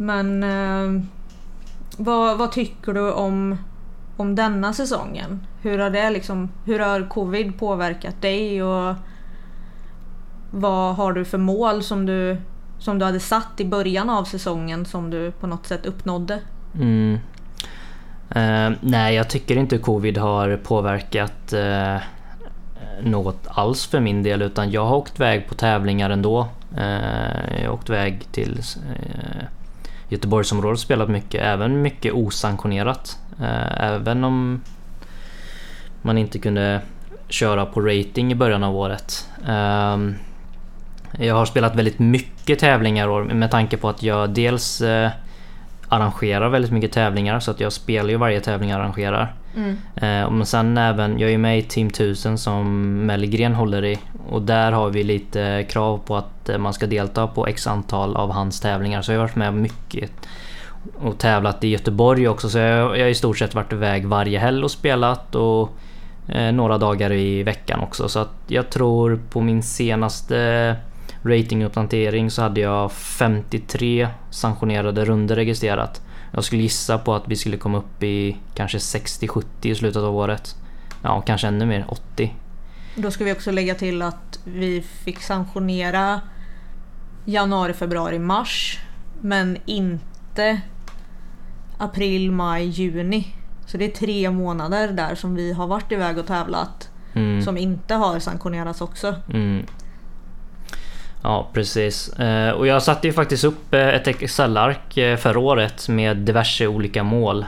[0.00, 1.02] men eh,
[1.96, 3.56] vad, vad tycker du om,
[4.16, 5.46] om denna säsongen?
[5.62, 8.62] Hur har, det liksom, hur har covid påverkat dig?
[8.62, 8.94] Och
[10.50, 12.36] vad har du för mål som du,
[12.78, 16.38] som du hade satt i början av säsongen som du på något sätt uppnådde?
[16.74, 17.18] Mm.
[18.30, 21.96] Eh, nej, jag tycker inte covid har påverkat eh,
[23.02, 26.48] något alls för min del utan jag har åkt iväg på tävlingar ändå.
[26.76, 29.44] Eh, jag har åkt iväg till eh,
[30.10, 33.18] Göteborgsområdet spelat mycket, även mycket osanktionerat.
[33.40, 34.60] Eh, även om
[36.02, 36.80] man inte kunde
[37.28, 39.28] köra på rating i början av året.
[39.46, 40.14] Ehm,
[41.18, 45.10] jag har spelat väldigt mycket tävlingar med tanke på att jag dels eh,
[45.88, 49.34] arrangerar väldigt mycket tävlingar så att jag spelar ju varje tävling jag arrangerar.
[49.56, 49.76] Mm.
[49.94, 54.42] Eh, men sen även, jag är med i Team 1000 som Mellgren håller i och
[54.42, 58.30] där har vi lite krav på att eh, man ska delta på x antal av
[58.32, 60.10] hans tävlingar så jag har varit med mycket
[60.94, 64.38] och tävlat i Göteborg också så jag, jag har i stort sett varit iväg varje
[64.38, 65.70] helg och spelat och
[66.28, 70.76] eh, några dagar i veckan också så att jag tror på min senaste
[71.22, 76.02] ratinguppdatering så hade jag 53 sanktionerade runder registrerat.
[76.32, 80.16] Jag skulle gissa på att vi skulle komma upp i kanske 60-70 i slutet av
[80.16, 80.56] året.
[81.02, 82.34] Ja, kanske ännu mer, 80.
[82.94, 86.20] Då ska vi också lägga till att vi fick sanktionera
[87.24, 88.78] januari, februari, mars.
[89.20, 90.60] Men inte
[91.78, 93.34] april, maj, juni.
[93.66, 96.90] Så det är tre månader där som vi har varit iväg och tävlat.
[97.12, 97.42] Mm.
[97.42, 99.14] Som inte har sanktionerats också.
[99.32, 99.66] Mm.
[101.22, 102.08] Ja precis.
[102.08, 106.66] Eh, och jag satte ju faktiskt upp eh, ett Excel-ark eh, förra året med diverse
[106.66, 107.46] olika mål.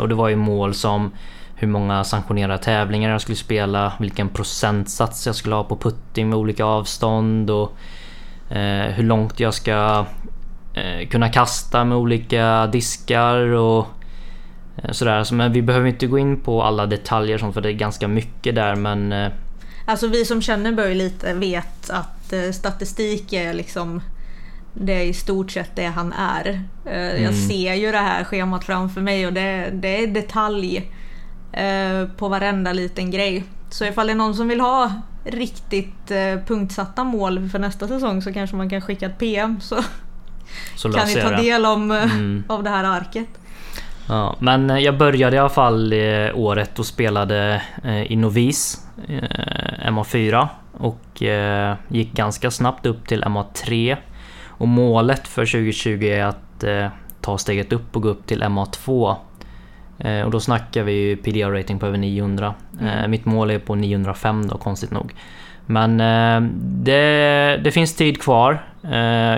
[0.00, 1.12] Och det var ju mål som
[1.54, 6.38] hur många sanktionerade tävlingar jag skulle spela, vilken procentsats jag skulle ha på putting med
[6.38, 7.76] olika avstånd och
[8.88, 10.06] hur långt jag ska
[11.10, 13.86] kunna kasta med olika diskar och
[14.90, 15.34] sådär.
[15.34, 18.74] Men vi behöver inte gå in på alla detaljer för det är ganska mycket där
[18.74, 19.30] men
[19.88, 24.02] Alltså vi som känner Böj lite vet att eh, statistik är liksom
[24.74, 26.62] det är i stort sett det han är.
[26.86, 27.48] Eh, Jag Mm.
[27.48, 30.90] ser ju det här schemat framför mig och det, det är detalj
[31.52, 33.44] eh, på varenda liten grej.
[33.70, 34.92] Så ifall det är någon som vill ha
[35.24, 36.08] riktigt
[36.46, 39.76] punktsatta mål för nästa säsong så kanske man kan skicka ett PM så
[40.76, 42.44] Så kan ni ta del om, Mm.
[42.48, 43.28] av det här arket.
[44.08, 45.94] Ja, men eh, jag började i alla fall
[46.34, 51.22] året och spelade eh, i novis, eh, MA4 och
[51.88, 53.96] gick ganska snabbt upp till MA3.
[54.48, 56.64] Och målet för 2020 är att
[57.20, 59.16] ta steget upp och gå upp till MA2.
[59.98, 62.54] Eh, och då snackar vi ju PDR-rating på över 900.
[62.80, 63.10] Eh, Mm.
[63.10, 65.14] mitt mål är på 905 då, konstigt nog.
[65.66, 65.98] Men
[66.84, 68.62] det, det finns tid kvar.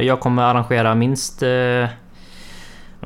[0.02, 1.42] Jag kommer arrangera minst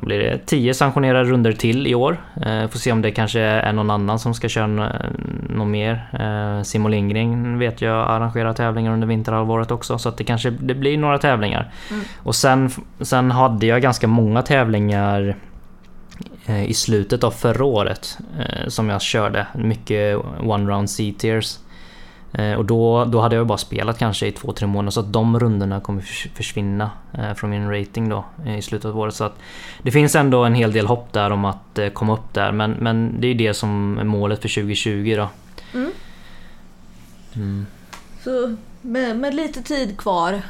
[0.03, 2.17] då blir det 10 sanktionerade runder till i år.
[2.45, 4.89] Eh, får se om det kanske är någon annan som ska köra nå-
[5.49, 6.09] något mer.
[6.19, 10.75] Eh, Simon Lindgren vet jag arrangerar tävlingar under vinterhalvåret också så att det kanske det
[10.75, 11.71] blir några tävlingar.
[11.91, 12.03] Mm.
[12.17, 15.35] Och sen, sen hade jag ganska många tävlingar
[16.45, 19.47] eh, i slutet av förra året eh, som jag körde.
[19.53, 21.57] Mycket one round C-tiers.
[22.33, 25.13] Eh, och då, då hade jag bara spelat kanske i två, tre månader så att
[25.13, 29.15] de rundorna kommer förs- försvinna eh, från min rating då eh, i slutet av året.
[29.15, 29.39] Så att
[29.81, 33.21] det finns ändå en hel del hopp där om att komma upp där men, men
[33.21, 35.29] det är det som är målet för 2020 då.
[35.79, 35.91] Mm.
[37.35, 37.65] Mm.
[38.23, 40.41] Så med, med lite tid kvar.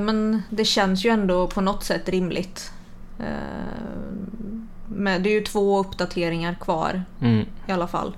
[0.00, 2.72] Men det känns ju ändå på något sätt rimligt.
[4.86, 7.46] Med, det är ju två uppdateringar kvar Mm.
[7.66, 8.16] i alla fall.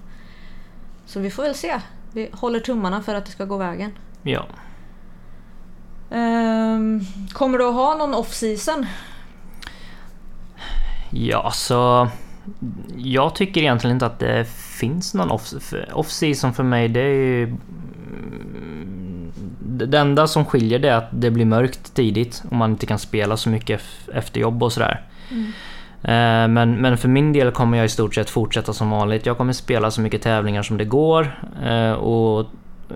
[1.06, 1.80] Så vi får väl se.
[2.12, 3.92] Vi håller tummarna för att det ska gå vägen.
[4.22, 4.46] Ja.
[6.10, 7.00] Ehm,
[7.32, 8.86] kommer du att ha någon off-season?
[11.10, 12.08] Ja, så
[12.96, 16.88] jag tycker egentligen inte att det finns någon off- för- off-season för mig.
[16.88, 17.42] Det är ju...
[17.44, 22.86] mm, Det enda som skiljer det är att det blir mörkt tidigt och man inte
[22.86, 25.06] kan spela så mycket ef- efter jobb och sådär.
[25.30, 25.36] Eh,
[26.02, 29.26] Eh, men, men för min del kommer jag i stort sett fortsätta som vanligt.
[29.26, 32.46] Jag kommer spela så mycket tävlingar som det går eh, och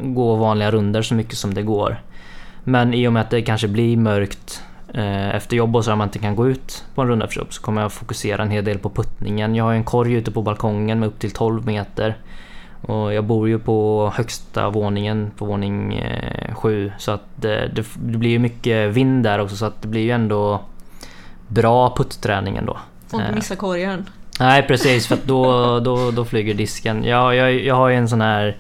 [0.03, 2.01] gå vanliga runder så mycket som det går.
[2.65, 4.63] Men i och med att det kanske blir mörkt
[4.95, 7.39] eh, efter jobb och så att man inte kan gå ut på en runda för
[7.39, 9.55] jobb så kommer jag fokusera en hel del på puttningen.
[9.55, 12.17] Jag har ju en korg ute på balkongen med upp till 12 meter.
[12.87, 16.05] Och jag bor ju på högsta våningen, på våning
[16.55, 16.93] 7.
[16.99, 20.01] Så att det, det, det blir ju mycket vind där också så att det blir
[20.03, 20.61] ju ändå
[21.49, 22.77] bra puttträning ändå.
[23.15, 23.35] Får inte Eh.
[23.35, 24.07] missa korgen.
[24.41, 27.05] Nej precis för då, då, då flyger disken.
[27.05, 28.57] Jag, jag, jag har ju en sån här...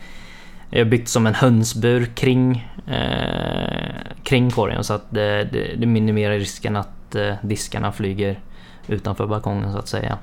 [0.70, 5.86] Jag har byggt som en hönsbur kring, eh, kring korgen så att det, det, det
[5.86, 8.38] minimerar risken att eh, diskarna flyger
[8.86, 10.18] utanför balkongen så att säga.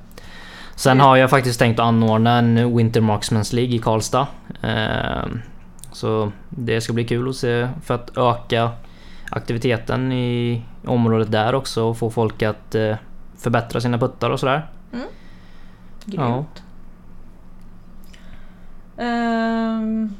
[0.75, 4.27] Sen har jag faktiskt tänkt att anordna en Winter Marksmans League i Karlstad.
[4.61, 5.25] Eh,
[5.91, 8.69] så det ska bli kul att se för att öka
[9.29, 12.95] aktiviteten i området där också och få folk att eh,
[13.41, 14.67] förbättra sina puttar och sådär.
[16.05, 16.63] Grymt.
[18.97, 20.13] Ehm,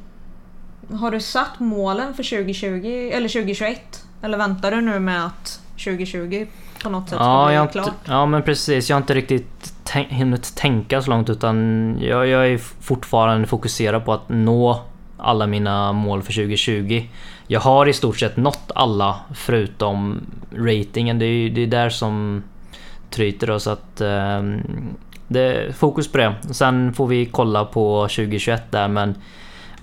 [1.00, 4.06] har du satt målen för 2020 eller 2021?
[4.22, 6.48] Eller väntar du nu med att 2020
[6.84, 7.88] på något sätt ska Ja, bli jag har klart?
[7.88, 8.90] inte, ja men precis.
[8.90, 14.06] Jag har inte riktigt tän- hunnit tänka så långt utan jag, jag är fortfarande fokuserad
[14.06, 14.82] på att nå
[15.18, 17.04] alla mina mål för 2020.
[17.48, 20.22] Jag har i stort sett nått alla förutom
[20.56, 21.20] ratingen.
[21.20, 22.44] Det är det är där som
[23.12, 24.62] tryter då så att ehm,
[25.28, 26.36] det fokus på det.
[26.52, 29.16] Sen får vi kolla på 2021 där men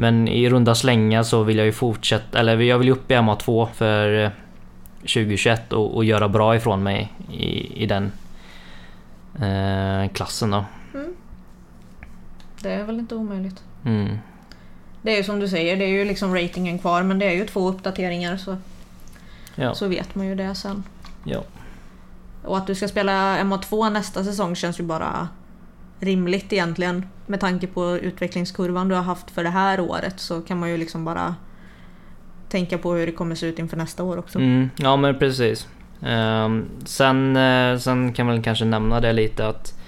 [0.00, 3.14] men i runda slängar så vill jag ju fortsätta, eller jag vill ju upp i
[3.14, 4.30] MA2 för eh,
[5.00, 8.12] 2021 och, och göra bra ifrån mig i, i den
[9.40, 10.64] eh, klassen då.
[12.62, 13.62] Det är väl inte omöjligt.
[13.84, 14.18] Mm.
[15.02, 17.32] Det är ju som du säger, det är ju liksom ratingen kvar men det är
[17.34, 18.56] ju två uppdateringar så,
[19.54, 19.74] Ja.
[19.74, 20.84] så vet man ju det sen.
[21.24, 21.42] ja.
[22.48, 25.28] Och att du ska spela MA2 nästa säsong känns ju bara
[26.00, 27.06] rimligt egentligen.
[27.26, 30.76] Med tanke på utvecklingskurvan du har haft för det här året så kan man ju
[30.76, 31.34] liksom bara
[32.48, 34.38] tänka på hur det kommer se ut inför nästa år också.
[34.38, 35.68] Mm, ja men precis.
[36.00, 39.78] Um, sen, uh, sen kan man kanske nämna det lite att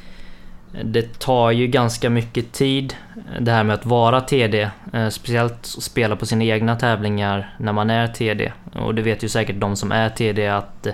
[0.84, 4.70] det tar ju ganska mycket tid eh, det här med att vara TD.
[4.94, 8.52] Uh, eh, Speciellt spela på sina egna tävlingar när man är TD.
[8.72, 10.86] Och det vet ju säkert de som är TD att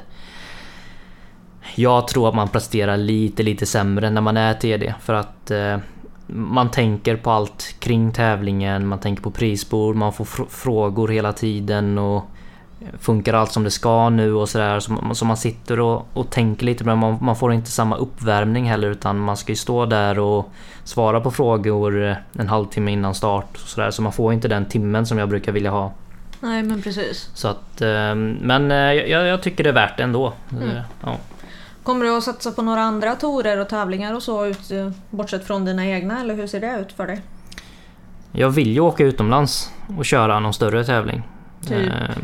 [1.74, 4.94] jag tror att man presterar lite, lite sämre när man är TD.
[5.00, 5.76] För att eh,
[6.26, 11.32] man tänker på allt kring tävlingen, man tänker på prisbord, man får fr- frågor hela
[11.32, 12.24] tiden och
[13.00, 14.80] Funkar allt som det ska nu och sådär.
[14.80, 17.96] Så, man- så man sitter och, och tänker lite men man, man får inte samma
[17.96, 20.50] uppvärmning heller utan man ska ju stå där och
[20.84, 23.48] svara på frågor en halvtimme innan start.
[23.52, 25.92] Och så, där, så man får inte den timmen som jag brukar vilja ha.
[26.40, 27.30] Nej men precis.
[27.34, 30.32] Så att, eh, men eh, jag, jag tycker det är värt det ändå.
[30.52, 30.68] Mm.
[30.68, 31.16] Eh, Ja.
[31.87, 34.72] Kommer du att satsa på några andra torer och tävlingar och så ut,
[35.11, 37.22] bortsett från dina egna eller hur ser det ut för dig?
[38.32, 41.22] Jag vill ju åka utomlands och köra någon större tävling.
[41.66, 41.89] Typ?
[41.89, 42.16] Eh,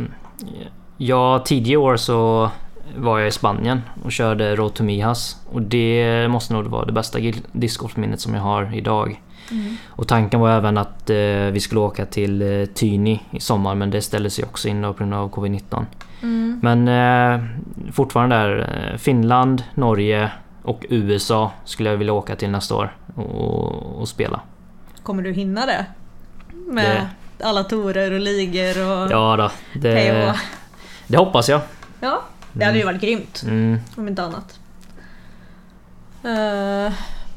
[0.97, 2.51] Ja, tidigare år så
[2.97, 5.37] var jag i Spanien och körde Road to Mijas.
[5.53, 7.19] Och det måste nog vara det bästa
[7.53, 9.21] discgolfminnet som jag har idag.
[9.51, 9.77] Mm.
[9.89, 11.17] Och tanken var även att eh,
[11.53, 14.93] vi skulle åka till eh, Tyni i sommar men det ställdes ju också in på
[14.93, 15.85] grund av covid-19.
[16.23, 16.61] Mm.
[16.63, 17.41] Men eh,
[17.93, 20.31] fortfarande där, eh, Finland, Norge
[20.63, 24.41] och USA skulle jag vilja åka till nästa år och, och spela.
[25.03, 25.87] Kommer du hinna det?
[26.67, 27.09] Med
[27.43, 29.51] alla torer och ligor och Ja då,
[29.81, 30.35] det,
[31.07, 31.61] det hoppas jag.
[32.01, 33.43] Ja, det hade ju varit grymt.
[33.47, 34.59] Mm, Om inte annat.
[36.25, 36.93] Eh,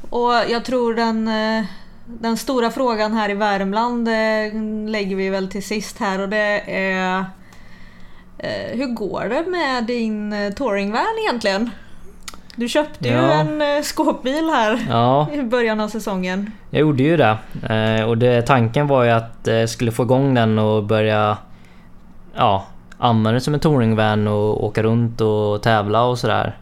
[0.09, 1.65] och jag tror den, eh,
[2.05, 4.07] den stora frågan här i Värmland
[4.89, 7.25] lägger vi väl till sist här och det är
[8.73, 11.69] Hur går det med din uh, touringvan egentligen?
[12.55, 13.21] Du köpte ju Ja.
[13.33, 16.51] en eh, skåpbil här ja, i början av säsongen.
[16.69, 17.37] jag gjorde ju det.
[17.69, 21.37] Eh, och det, tanken var ju att jag skulle få igång den och börja
[22.35, 22.65] ja,
[22.97, 26.57] använda den som en touringvan och åka runt och tävla och sådär.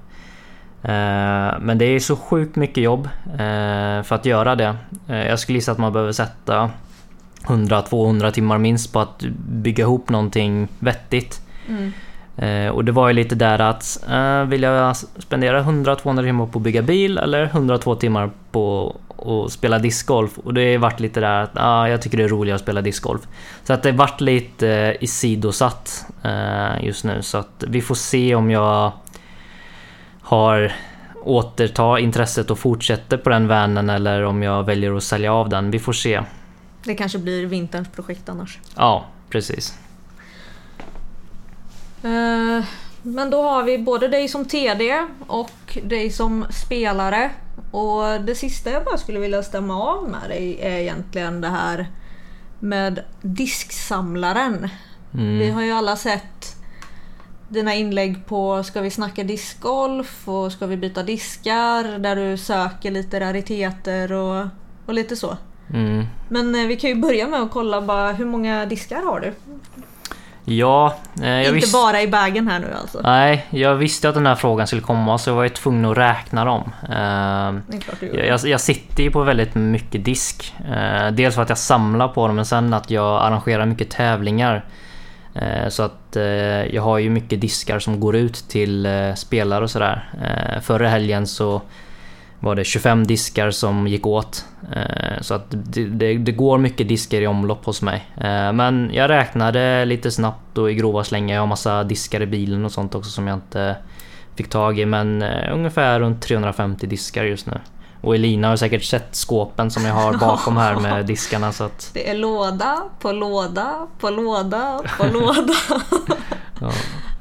[0.84, 4.76] Eh, Men det är så sjukt mycket jobb eh, för att göra det.
[5.08, 6.70] Eh, Jag skulle gissa att man behöver sätta
[7.46, 9.20] 100-200 timmar minst på att
[9.50, 11.42] bygga ihop någonting vettigt.
[11.70, 11.92] Mm.
[12.38, 16.60] Eh, och det var ju lite där att eh, vill jag spendera 100-200 timmar på
[16.60, 20.38] att bygga bil eller 102 timmar på att spela discgolf?
[20.38, 22.82] Och det har varit lite där att ah, jag tycker det är roligare att spela
[22.82, 23.22] discgolf.
[23.64, 28.36] Så att det varit lite eh, isidosatt eh, just nu så att vi får se
[28.36, 28.92] om jag
[30.22, 30.74] har
[31.24, 35.72] återta intresset och fortsätter på den vanen eller om jag väljer att sälja av den.
[35.72, 36.22] Vi får se.
[36.84, 38.60] Det kanske blir vinterns projekt annars.
[38.76, 39.78] Ja, precis.
[42.04, 42.66] Eh,
[43.06, 47.32] Men då har vi både dig som TD och dig som spelare.
[47.72, 51.88] Och det sista jag bara skulle vilja stämma av med dig är egentligen det här
[52.60, 54.70] med disksamlaren.
[55.14, 55.40] Mm.
[55.40, 56.56] Vi har ju alla sett
[57.48, 62.00] dina inlägg på Ska vi snacka discgolf och Ska vi byta diskar?
[62.00, 64.48] Där du söker lite rariteter och,
[64.86, 65.38] och lite så.
[65.74, 66.06] Mm.
[66.30, 69.34] Men eh, vi kan ju börja med att kolla bara hur många diskar har du?
[70.46, 71.78] Ja, eh, Inte visste...
[71.78, 73.02] bara i bagen här nu alltså.
[73.04, 75.98] Nej, jag visste att den här frågan skulle komma så jag var ju tvungen att
[75.98, 76.72] räkna dem.
[76.90, 77.78] Eh,
[78.28, 80.56] jag, jag sitter ju på väldigt mycket disk.
[80.72, 84.66] Eh, dels för att jag samlar på dem men sen att jag arrangerar mycket tävlingar.
[85.36, 86.24] Eh, så att eh,
[86.76, 90.10] jag har ju mycket diskar som går ut till eh, spelare och sådär.
[90.62, 91.62] Förra helgen så
[92.44, 94.46] var det 25 diskar som gick åt.
[94.76, 98.08] Eh, så att det, det, det går mycket diskar i omlopp hos mig.
[98.18, 101.36] Eh, men jag räknade lite snabbt och i grova slängar.
[101.36, 103.76] Jag har massa diskar i bilen och sånt också som jag inte
[104.36, 104.86] fick tag i.
[104.86, 107.60] Men eh, ungefär runt 350 diskar just nu.
[108.02, 111.92] Och Elina har säkert sett skåpen som jag har bakom här med diskarna så att...
[111.94, 115.54] Det är låda på låda på låda på låda.
[116.62, 116.72] Ja.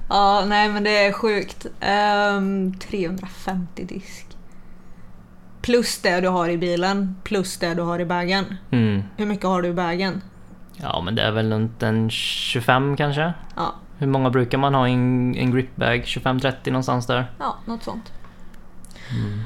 [0.08, 1.66] ja, nej men det är sjukt.
[1.80, 4.31] Ehm, 350 disk.
[5.62, 8.44] Plus det du har i bilen, plus det du har i bagen.
[8.70, 9.02] Mm.
[9.16, 10.22] Hur mycket har du i bagen?
[10.76, 13.32] Ja men det är väl runt en 25 kanske?
[13.56, 16.02] Ja, Hur många brukar man ha i en, en gripbag?
[16.04, 17.30] 25-30 någonstans där?
[17.38, 18.12] ja något sånt.
[19.10, 19.40] Mm.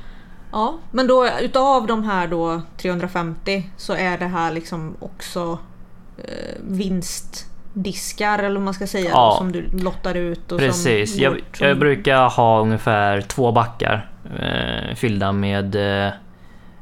[0.52, 5.58] Ja, men då utav de här då 350 så är det här liksom också
[6.18, 9.30] eh, vinstdiskar eller vad man ska säga Ja.
[9.30, 10.52] då, som du lottar ut.
[10.52, 14.10] Och Precis, som jag, som- jag brukar ha ungefär två backar
[14.40, 15.74] eh, fyllda med
[16.06, 16.12] eh,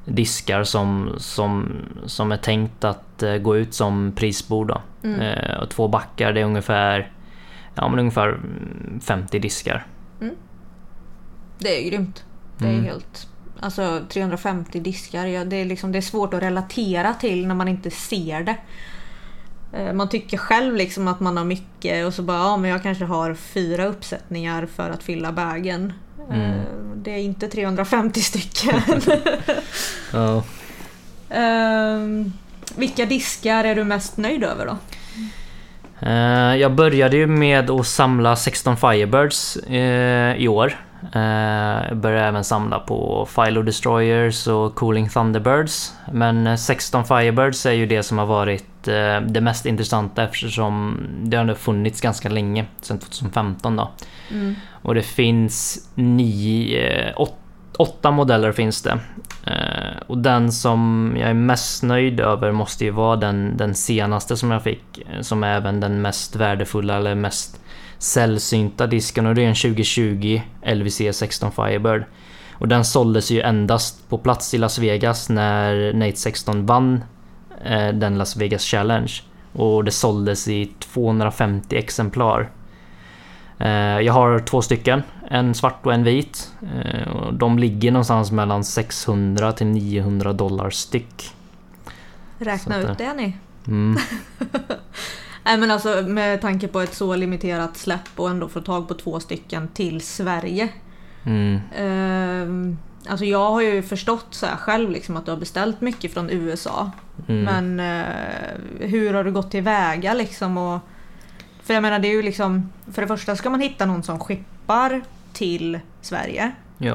[0.04, 1.72] diskar som, som,
[2.06, 4.68] som är tänkt att eh, gå ut som prisbord.
[4.68, 4.82] Då.
[5.02, 5.20] Mm.
[5.20, 7.12] Eh, och två backar det är ungefär,
[7.74, 9.86] ja, men ungefär mm, 50 diskar.
[11.58, 12.24] Det är grymt.
[12.58, 12.84] Det är Mm.
[12.84, 13.28] helt...
[13.60, 17.68] Alltså 350 diskar, ja, det, är liksom, det är svårt att relatera till när man
[17.68, 18.56] inte ser det.
[19.72, 22.82] Eh, Man tycker själv liksom att man har mycket och så bara ja men jag
[22.82, 25.92] kanske har fyra uppsättningar för att fylla bagen.
[26.30, 26.50] Mm.
[26.50, 26.56] Eh,
[26.96, 28.80] Det är inte 350 stycken.
[30.12, 30.42] Ja.
[31.30, 32.32] Ehm,
[32.76, 34.76] vilka diskar är du mest nöjd över då?
[36.06, 40.76] Eh, jag började ju med att samla 16 Firebirds eh, i år.
[41.12, 45.94] Eh, jag började även samla på Philo Destroyers och Cooling Thunderbirds.
[46.12, 51.00] Men eh, 16 Firebirds är ju det som har varit eh, det mest intressanta eftersom
[51.22, 53.90] det har funnits ganska länge, sedan 2015 då.
[54.30, 54.54] Mm.
[54.70, 57.34] Och det finns nio, eh, åt,
[57.78, 58.98] åtta modeller finns det.
[59.46, 64.36] Eh, och den som jag är mest nöjd över måste ju vara den, den senaste
[64.36, 64.98] som jag fick.
[64.98, 67.60] eh, Som är även den mest värdefulla eller mest
[68.04, 72.04] sällsynta disken och det är en 2020 LVC 16 Firebird.
[72.52, 77.04] Och den såldes ju endast på plats i Las Vegas när Nate 16 vann
[77.64, 79.12] eh, den Las Vegas Challenge.
[79.52, 82.50] Och det såldes i 250 exemplar.
[83.58, 86.52] Eh, jag har två stycken, en svart och en vit.
[86.74, 91.34] Eh, och de ligger någonstans mellan 600 till 900 dollar styck.
[92.38, 93.36] Räkna att ut det ni.
[93.66, 93.96] Mm.
[95.44, 98.94] Nej men alltså med tanke på ett så limiterat släpp och ändå få tag på
[98.94, 100.68] två stycken till Sverige.
[101.24, 101.60] Mm.
[101.76, 102.78] Ehm,
[103.08, 106.30] alltså jag har ju förstått så här själv liksom att du har beställt mycket från
[106.30, 106.90] USA.
[107.28, 107.44] Mm.
[107.44, 110.58] Men eh, hur har du gått tillväga liksom?
[110.58, 110.80] Och,
[111.62, 114.20] för jag menar det är ju liksom, för det första ska man hitta någon som
[114.20, 116.52] skippar till Sverige.
[116.78, 116.94] Ja.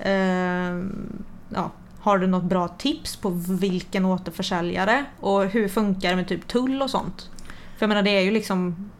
[0.00, 1.22] Ehm,
[1.54, 1.70] ja,
[2.00, 5.04] har du något bra tips på vilken återförsäljare?
[5.20, 7.30] Och hur funkar det med typ tull och sånt?
[7.78, 8.90] För jag menar det är ju liksom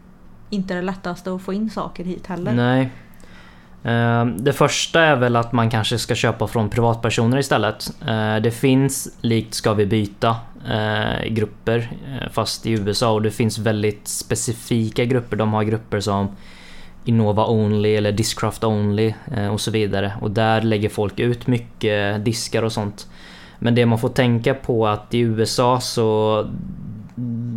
[0.49, 2.53] inte det lättaste att få in saker hit heller.
[2.53, 2.89] Nej.
[3.83, 7.91] Eh, det första är väl att man kanske ska köpa från privatpersoner istället.
[8.07, 10.35] Eh, det finns, likt Ska vi byta,
[10.69, 11.91] eh, grupper
[12.31, 15.37] fast i USA och det finns väldigt specifika grupper.
[15.37, 16.35] De har grupper som
[17.05, 19.13] Innova Only eller Discraft Only
[19.51, 20.13] och så vidare.
[20.21, 23.07] Och där lägger folk ut mycket diskar och sånt.
[23.59, 26.45] Men det man får tänka på att i USA så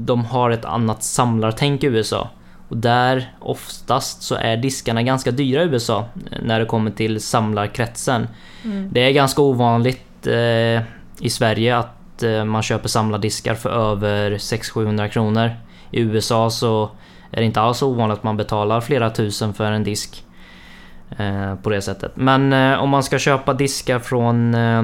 [0.06, 2.30] de har ett annat samlartänk i USA.
[2.68, 7.20] Och där oftast så är diskarna ganska dyra i USA eh, när det kommer till
[7.20, 8.28] samlarkretsen.
[8.64, 8.88] Mm.
[8.92, 10.82] Det är ganska ovanligt eh,
[11.20, 15.50] i Sverige att eh, man köper samlardiskar för över 600-700 kronor.
[15.90, 16.90] I USA så
[17.30, 20.24] är det inte alls ovanligt att man betalar flera tusen för en disk.
[21.18, 22.12] Eh, på det sättet.
[22.14, 24.82] Men eh, om man ska köpa diskar från eh,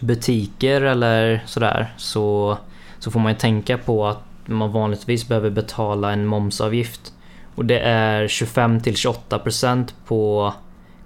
[0.00, 2.58] butiker eller sådär så,
[2.98, 7.12] så får man ju tänka på att man vanligtvis behöver betala en momsavgift.
[7.54, 10.52] Och det är 25 till 28% på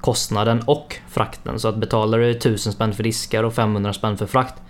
[0.01, 1.61] kostnaden och frakten.
[1.61, 4.63] Så att betalar du 1000 spänn för diskar och 500 spänn för frakt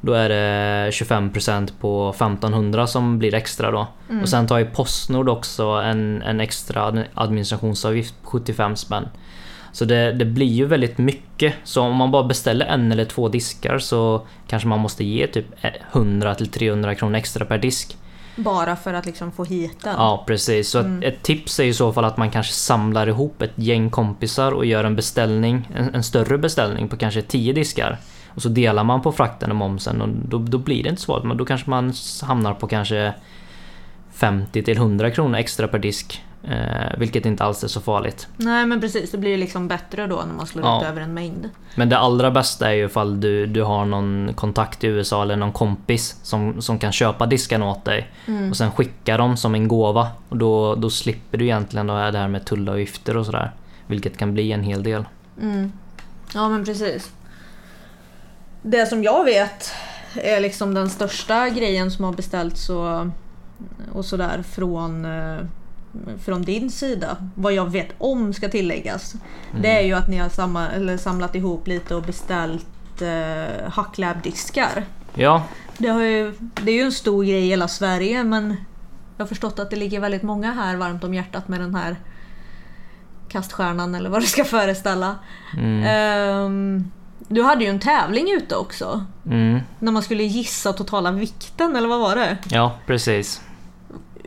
[0.00, 3.86] då är det 25% på 1500 som blir extra då.
[4.10, 4.22] Mm.
[4.22, 9.08] Och sen tar ju Postnord också en, en extra ad- administrationsavgift på 75 spänn.
[9.72, 11.54] Så det, det blir ju väldigt mycket.
[11.64, 15.46] Så om man bara beställer en eller två diskar så kanske man måste ge typ
[15.92, 17.96] 100 till 300 kronor extra per disk.
[18.36, 19.94] Bara för att liksom få hit den.
[19.98, 21.02] Ja precis, så Mm.
[21.02, 24.66] ett, tips är i så fall att man kanske samlar ihop ett gäng kompisar och
[24.66, 27.98] gör en beställning, en, en större beställning på kanske 10 diskar.
[28.28, 31.24] Och så delar man på frakten och momsen och då, då blir det inte svårt.
[31.24, 31.92] Men då kanske man
[32.22, 33.14] hamnar på kanske
[34.12, 36.22] 50 till 100 kronor extra per disk.
[36.42, 38.28] Eh, vilket inte alls är så farligt.
[38.36, 40.80] Nej men precis, det blir ju liksom bättre då när man slår Ja.
[40.82, 41.48] ut över en mängd.
[41.74, 45.36] Men det allra bästa är ju ifall du, du har någon kontakt i USA eller
[45.36, 48.10] någon kompis som, som kan köpa diskarna åt dig.
[48.26, 48.50] Mm.
[48.50, 50.08] Och sen skicka dem som en gåva.
[50.28, 53.50] Och då, då slipper du egentligen här det här med tullavgifter och sådär.
[53.86, 55.04] Vilket kan bli en hel del.
[55.40, 55.72] Mm.
[56.34, 57.10] Ja men precis.
[58.62, 59.72] Det som jag vet
[60.14, 63.06] är liksom den största grejen som har beställts och,
[63.92, 65.38] och sådär från, eh,
[66.24, 67.16] från din sida.
[67.34, 69.14] Vad jag vet om ska tilläggas.
[69.60, 72.66] Det är ju att ni har samma, eller samlat ihop lite och beställt
[73.02, 74.84] eh, Hacklab-diskar.
[75.14, 75.42] Ja,
[75.78, 78.56] Det, ju, det är ju en stor grej i hela Sverige men
[79.16, 81.96] jag har förstått att det ligger väldigt många här varmt om hjärtat med den här
[83.28, 85.14] kaststjärnan eller vad det ska föreställa.
[85.56, 86.90] mm, Ehm,
[87.28, 89.04] du hade ju en tävling ute också.
[89.26, 92.38] mm, När man skulle gissa totala vikten, eller vad var det?
[92.50, 93.40] ja precis.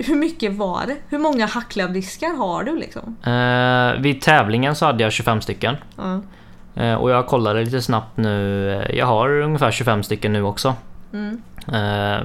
[0.06, 0.96] Hur mycket var det?
[1.10, 3.16] Hur många hacklabdiskar har du liksom?
[3.26, 5.76] Eh, vid tävlingen så hade jag 25 stycken.
[5.98, 6.22] Ja.
[6.84, 8.70] Eh, och jag kollade lite snabbt nu.
[8.90, 10.74] eh, Jag har ungefär 25 stycken nu också.
[11.14, 11.42] Mm.
[11.68, 11.74] Eh,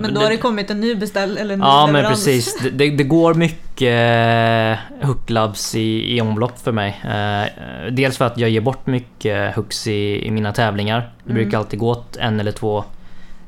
[0.00, 2.24] Men då har det kommit en ny beställ eller en ny Ja men leverans.
[2.24, 2.58] precis.
[2.62, 7.00] Det, det, det går mycket eh, hooklabs i, i omlopp för mig.
[7.04, 11.00] Eh, dels för att jag ger bort mycket hooks i, i mina tävlingar.
[11.24, 11.42] Det Mm.
[11.42, 12.84] brukar alltid gå åt en eller två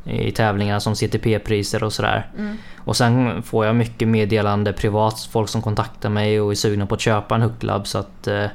[0.09, 2.27] i tävlingarna som CTP-priser och sådär.
[2.39, 2.57] Mm.
[2.77, 6.95] Och sen får jag mycket meddelande privat, folk som kontaktar mig och är sugna på
[6.95, 8.47] att köpa en hooklab så att eh,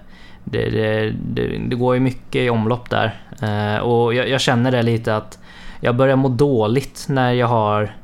[0.44, 3.20] det, det, det, det går ju mycket i omlopp där.
[3.42, 5.40] Eh, och jag, jag känner det lite att
[5.80, 7.96] jag börjar må dåligt när jag har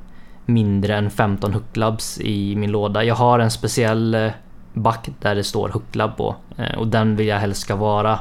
[0.45, 3.03] mindre än 15 hooklabs i min låda.
[3.03, 4.29] Jag har en speciell eh,
[4.73, 6.35] back där det står hooklab på
[6.77, 8.19] och den vill jag helst ska vara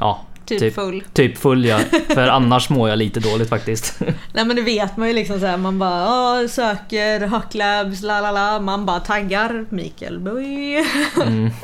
[0.00, 0.74] Ja, Typ, Typ.
[0.74, 1.02] full.
[1.12, 1.78] typ full ja.
[2.14, 4.00] För annars mår jag lite dåligt faktiskt.
[4.32, 8.30] Nej men det vet man ju liksom såhär, man bara "Ja, söker hacklabs, la la
[8.30, 8.60] la.
[8.60, 10.84] Man bara taggar Mikael Boy.
[11.26, 11.50] Mm.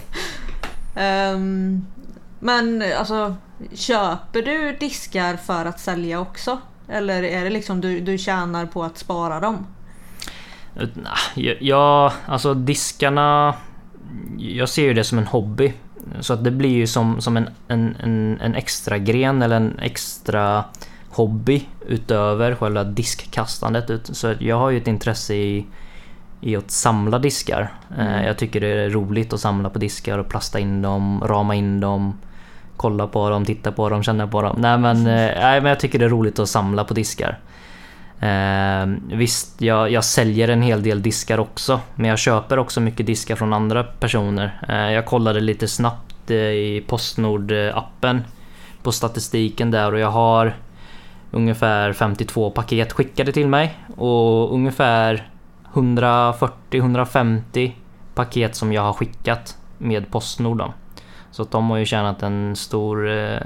[0.96, 1.86] Ehm,
[2.40, 3.34] Men alltså,
[3.74, 6.58] köper du diskar för att sälja också?
[6.88, 9.66] Eller är det liksom du, du tjänar på att spara dem?
[11.60, 13.54] Ja, alltså diskarna...
[14.38, 15.72] Jag ser ju det som en hobby.
[16.20, 19.78] Så att det blir ju som, som en, en, en, en extra gren eller en
[19.78, 20.64] extra
[21.08, 24.16] hobby utöver själva diskkastandet.
[24.16, 25.66] Så jag har ju ett intresse i,
[26.40, 27.72] i att samla diskar.
[27.98, 28.24] Mm.
[28.24, 31.80] Jag tycker det är roligt att samla på diskar och plasta in dem, rama in
[31.80, 32.18] dem,
[32.76, 34.56] kolla på dem, titta på dem, känna på dem.
[34.58, 35.04] Nej men,
[35.40, 37.38] nej, men jag tycker det är roligt att samla på diskar.
[38.24, 43.06] Eh, visst, jag, jag, säljer en hel del diskar också, men jag köper också mycket
[43.06, 44.60] diskar från andra personer.
[44.68, 48.20] Eh, jag kollade lite snabbt eh, i Postnord-appen
[48.82, 50.56] på statistiken där och jag har
[51.30, 55.28] ungefär 52 paket skickade till mig och ungefär
[55.72, 57.72] 140-150
[58.14, 60.58] paket som jag har skickat med Postnord.
[60.58, 60.72] Då.
[61.30, 63.38] Så att de har ju tjänat en stor eh,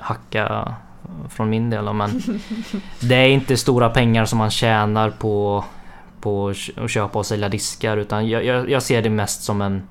[0.00, 0.74] hacka
[1.28, 1.92] från min del.
[1.92, 2.22] Men
[3.00, 5.64] det är inte stora pengar som man tjänar på,
[6.20, 9.82] på att köpa och sälja diskar utan jag, jag, jag ser det mest som en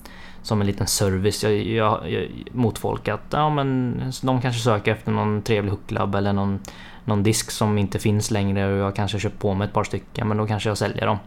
[0.46, 5.12] som en liten service jag, jag, mot folk att ja, men de kanske söker efter
[5.12, 6.60] någon trevlig hooklab eller någon,
[7.06, 10.28] någon disk som inte finns längre och jag kanske köpt på mig ett par stycken
[10.28, 11.18] men då kanske jag säljer dem.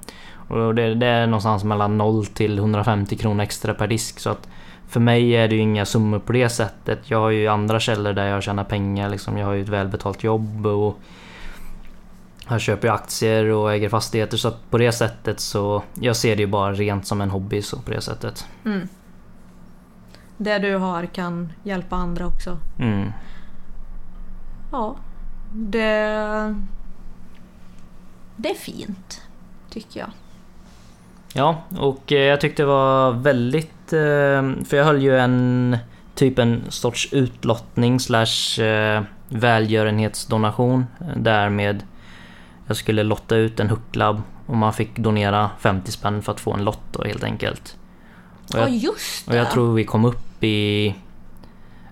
[0.49, 4.49] Och det, det är någonstans mellan 0 till 150 kronor extra per disk så att
[4.89, 7.11] för mig är det ju inga summor på det sättet.
[7.11, 9.11] Jag har ju andra källor där jag tjänar pengar.
[9.11, 9.39] Liksom.
[9.39, 10.99] Jag har ju ett välbetalt jobb och
[12.49, 14.37] jag köper aktier och äger fastigheter.
[14.37, 15.83] Så på det sättet så...
[15.95, 18.47] Jag ser det ju bara rent som en hobby så på det sättet.
[18.65, 18.89] Mm.
[20.37, 22.59] Det du har kan hjälpa andra också.
[22.79, 23.13] Mm.
[24.73, 24.97] Ja.
[25.53, 26.55] Det...
[28.37, 29.23] Det är fint.
[29.71, 30.11] Tycker jag.
[31.33, 33.78] Ja, och eh, jag tyckte det var väldigt...
[33.93, 35.79] Eh, för jag höll ju en
[36.15, 40.87] typ en sorts utlottning slash eh, välgörenhetsdonation
[41.17, 41.83] därmed
[42.67, 46.53] jag skulle lotta ut en hucklabb och man fick donera 50 spänn för att få
[46.53, 47.77] en lott då helt enkelt.
[48.53, 49.33] Och jag, ja just det.
[49.33, 50.95] Och jag tror vi kom upp i...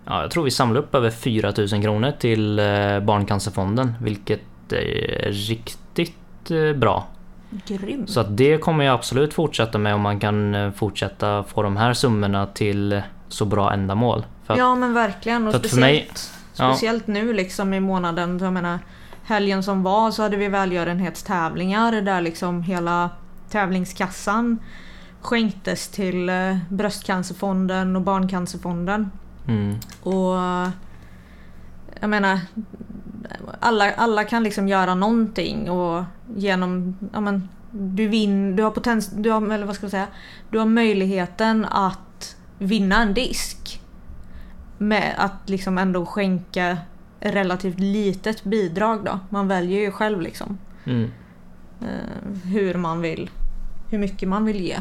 [0.05, 2.57] Ja, jag tror vi samlade upp över 4000 kronor till
[3.03, 7.07] Barncancerfonden vilket är riktigt bra
[7.51, 8.07] Grym.
[8.07, 11.77] Så att det kommer jag absolut fortsätta med om man kan eh, fortsätta få de
[11.77, 14.27] här summorna till så bra ändamål.
[14.47, 16.11] Att, ja men verkligen och speciellt, mig,
[16.57, 16.73] ja.
[16.73, 18.39] speciellt nu liksom i månaden.
[18.39, 18.79] Jag menar,
[19.25, 23.11] helgen som var så hade vi välgörenhetstävlingar där liksom hela
[23.51, 24.59] tävlingskassan
[25.21, 29.11] skänktes till eh, Bröstcancerfonden och Barncancerfonden.
[29.49, 29.77] Mm.
[30.03, 30.35] Och
[32.01, 32.41] jag menar,
[33.61, 36.05] alla, alla kan liksom göra någonting och
[36.37, 40.07] genom, ja men, du vinn, du har potens, du har, eller vad ska jag säga,
[40.51, 43.81] du har möjligheten att vinna en disk.
[44.79, 46.79] Med att liksom ändå skänka
[47.21, 49.19] relativt litet bidrag då.
[49.29, 50.59] Man väljer ju själv liksom.
[50.85, 51.11] Mm.
[51.83, 53.31] Uh, hur man vill,
[53.91, 54.77] hur mycket man vill ge.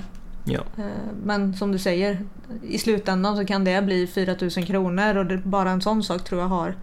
[0.46, 0.60] Ja.
[0.80, 0.86] Uh,
[1.24, 2.20] men som du säger,
[2.64, 6.42] i slutändan så kan det bli 4000 kronor och det, bara en sån sak tror
[6.42, 6.76] jag har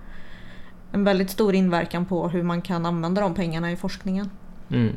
[0.93, 4.31] en väldigt stor inverkan på hur man kan använda de pengarna i forskningen.
[4.71, 4.97] Mm.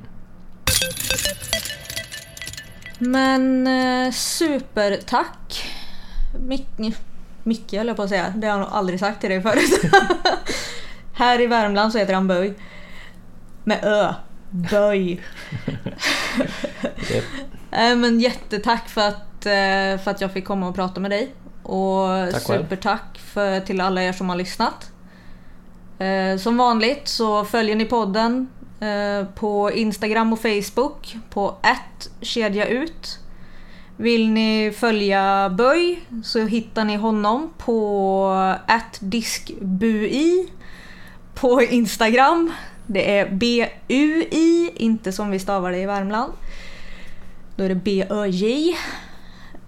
[2.99, 5.71] Men eh, supertack
[6.39, 6.95] Micke,
[7.43, 9.81] Micke höll jag på att säga, det har jag nog aldrig sagt till dig förut.
[11.13, 12.53] Här i Värmland så heter han Böj.
[13.63, 14.13] Med Ö.
[14.49, 15.11] Böj.
[17.11, 17.23] yep.
[17.71, 21.33] äh, men jättetack för att, eh, för att jag fick komma och prata med dig.
[21.63, 24.91] Och tack supertack för, till alla er som har lyssnat.
[25.99, 28.47] Eh, som vanligt så följer ni podden
[28.79, 32.09] eh, på Instagram och Facebook på ett.
[33.97, 38.55] Vill ni följa Böj så hittar ni honom på
[38.99, 40.51] diskbui
[41.33, 42.51] på Instagram.
[42.87, 46.33] Det är B-U-I, inte som vi stavar det i Värmland.
[47.55, 48.75] Då är det B-Ö-J.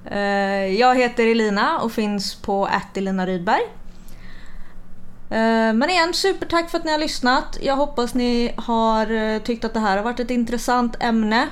[0.06, 2.68] Eh, jag heter Elina och finns på
[2.98, 3.62] Elina Rydberg.
[5.30, 7.58] Eh, men igen, supertack för att ni har lyssnat.
[7.62, 11.48] Jag hoppas ni har eh, tyckt att det här har varit ett intressant ämne.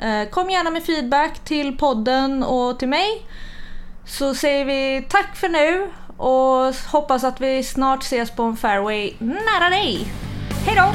[0.00, 3.26] Eh, kom gärna med feedback till podden och till mig.
[4.06, 9.12] Så säger vi tack för nu och hoppas att vi snart ses på en fairway
[9.18, 10.06] nära dig.
[10.66, 10.94] Hej då!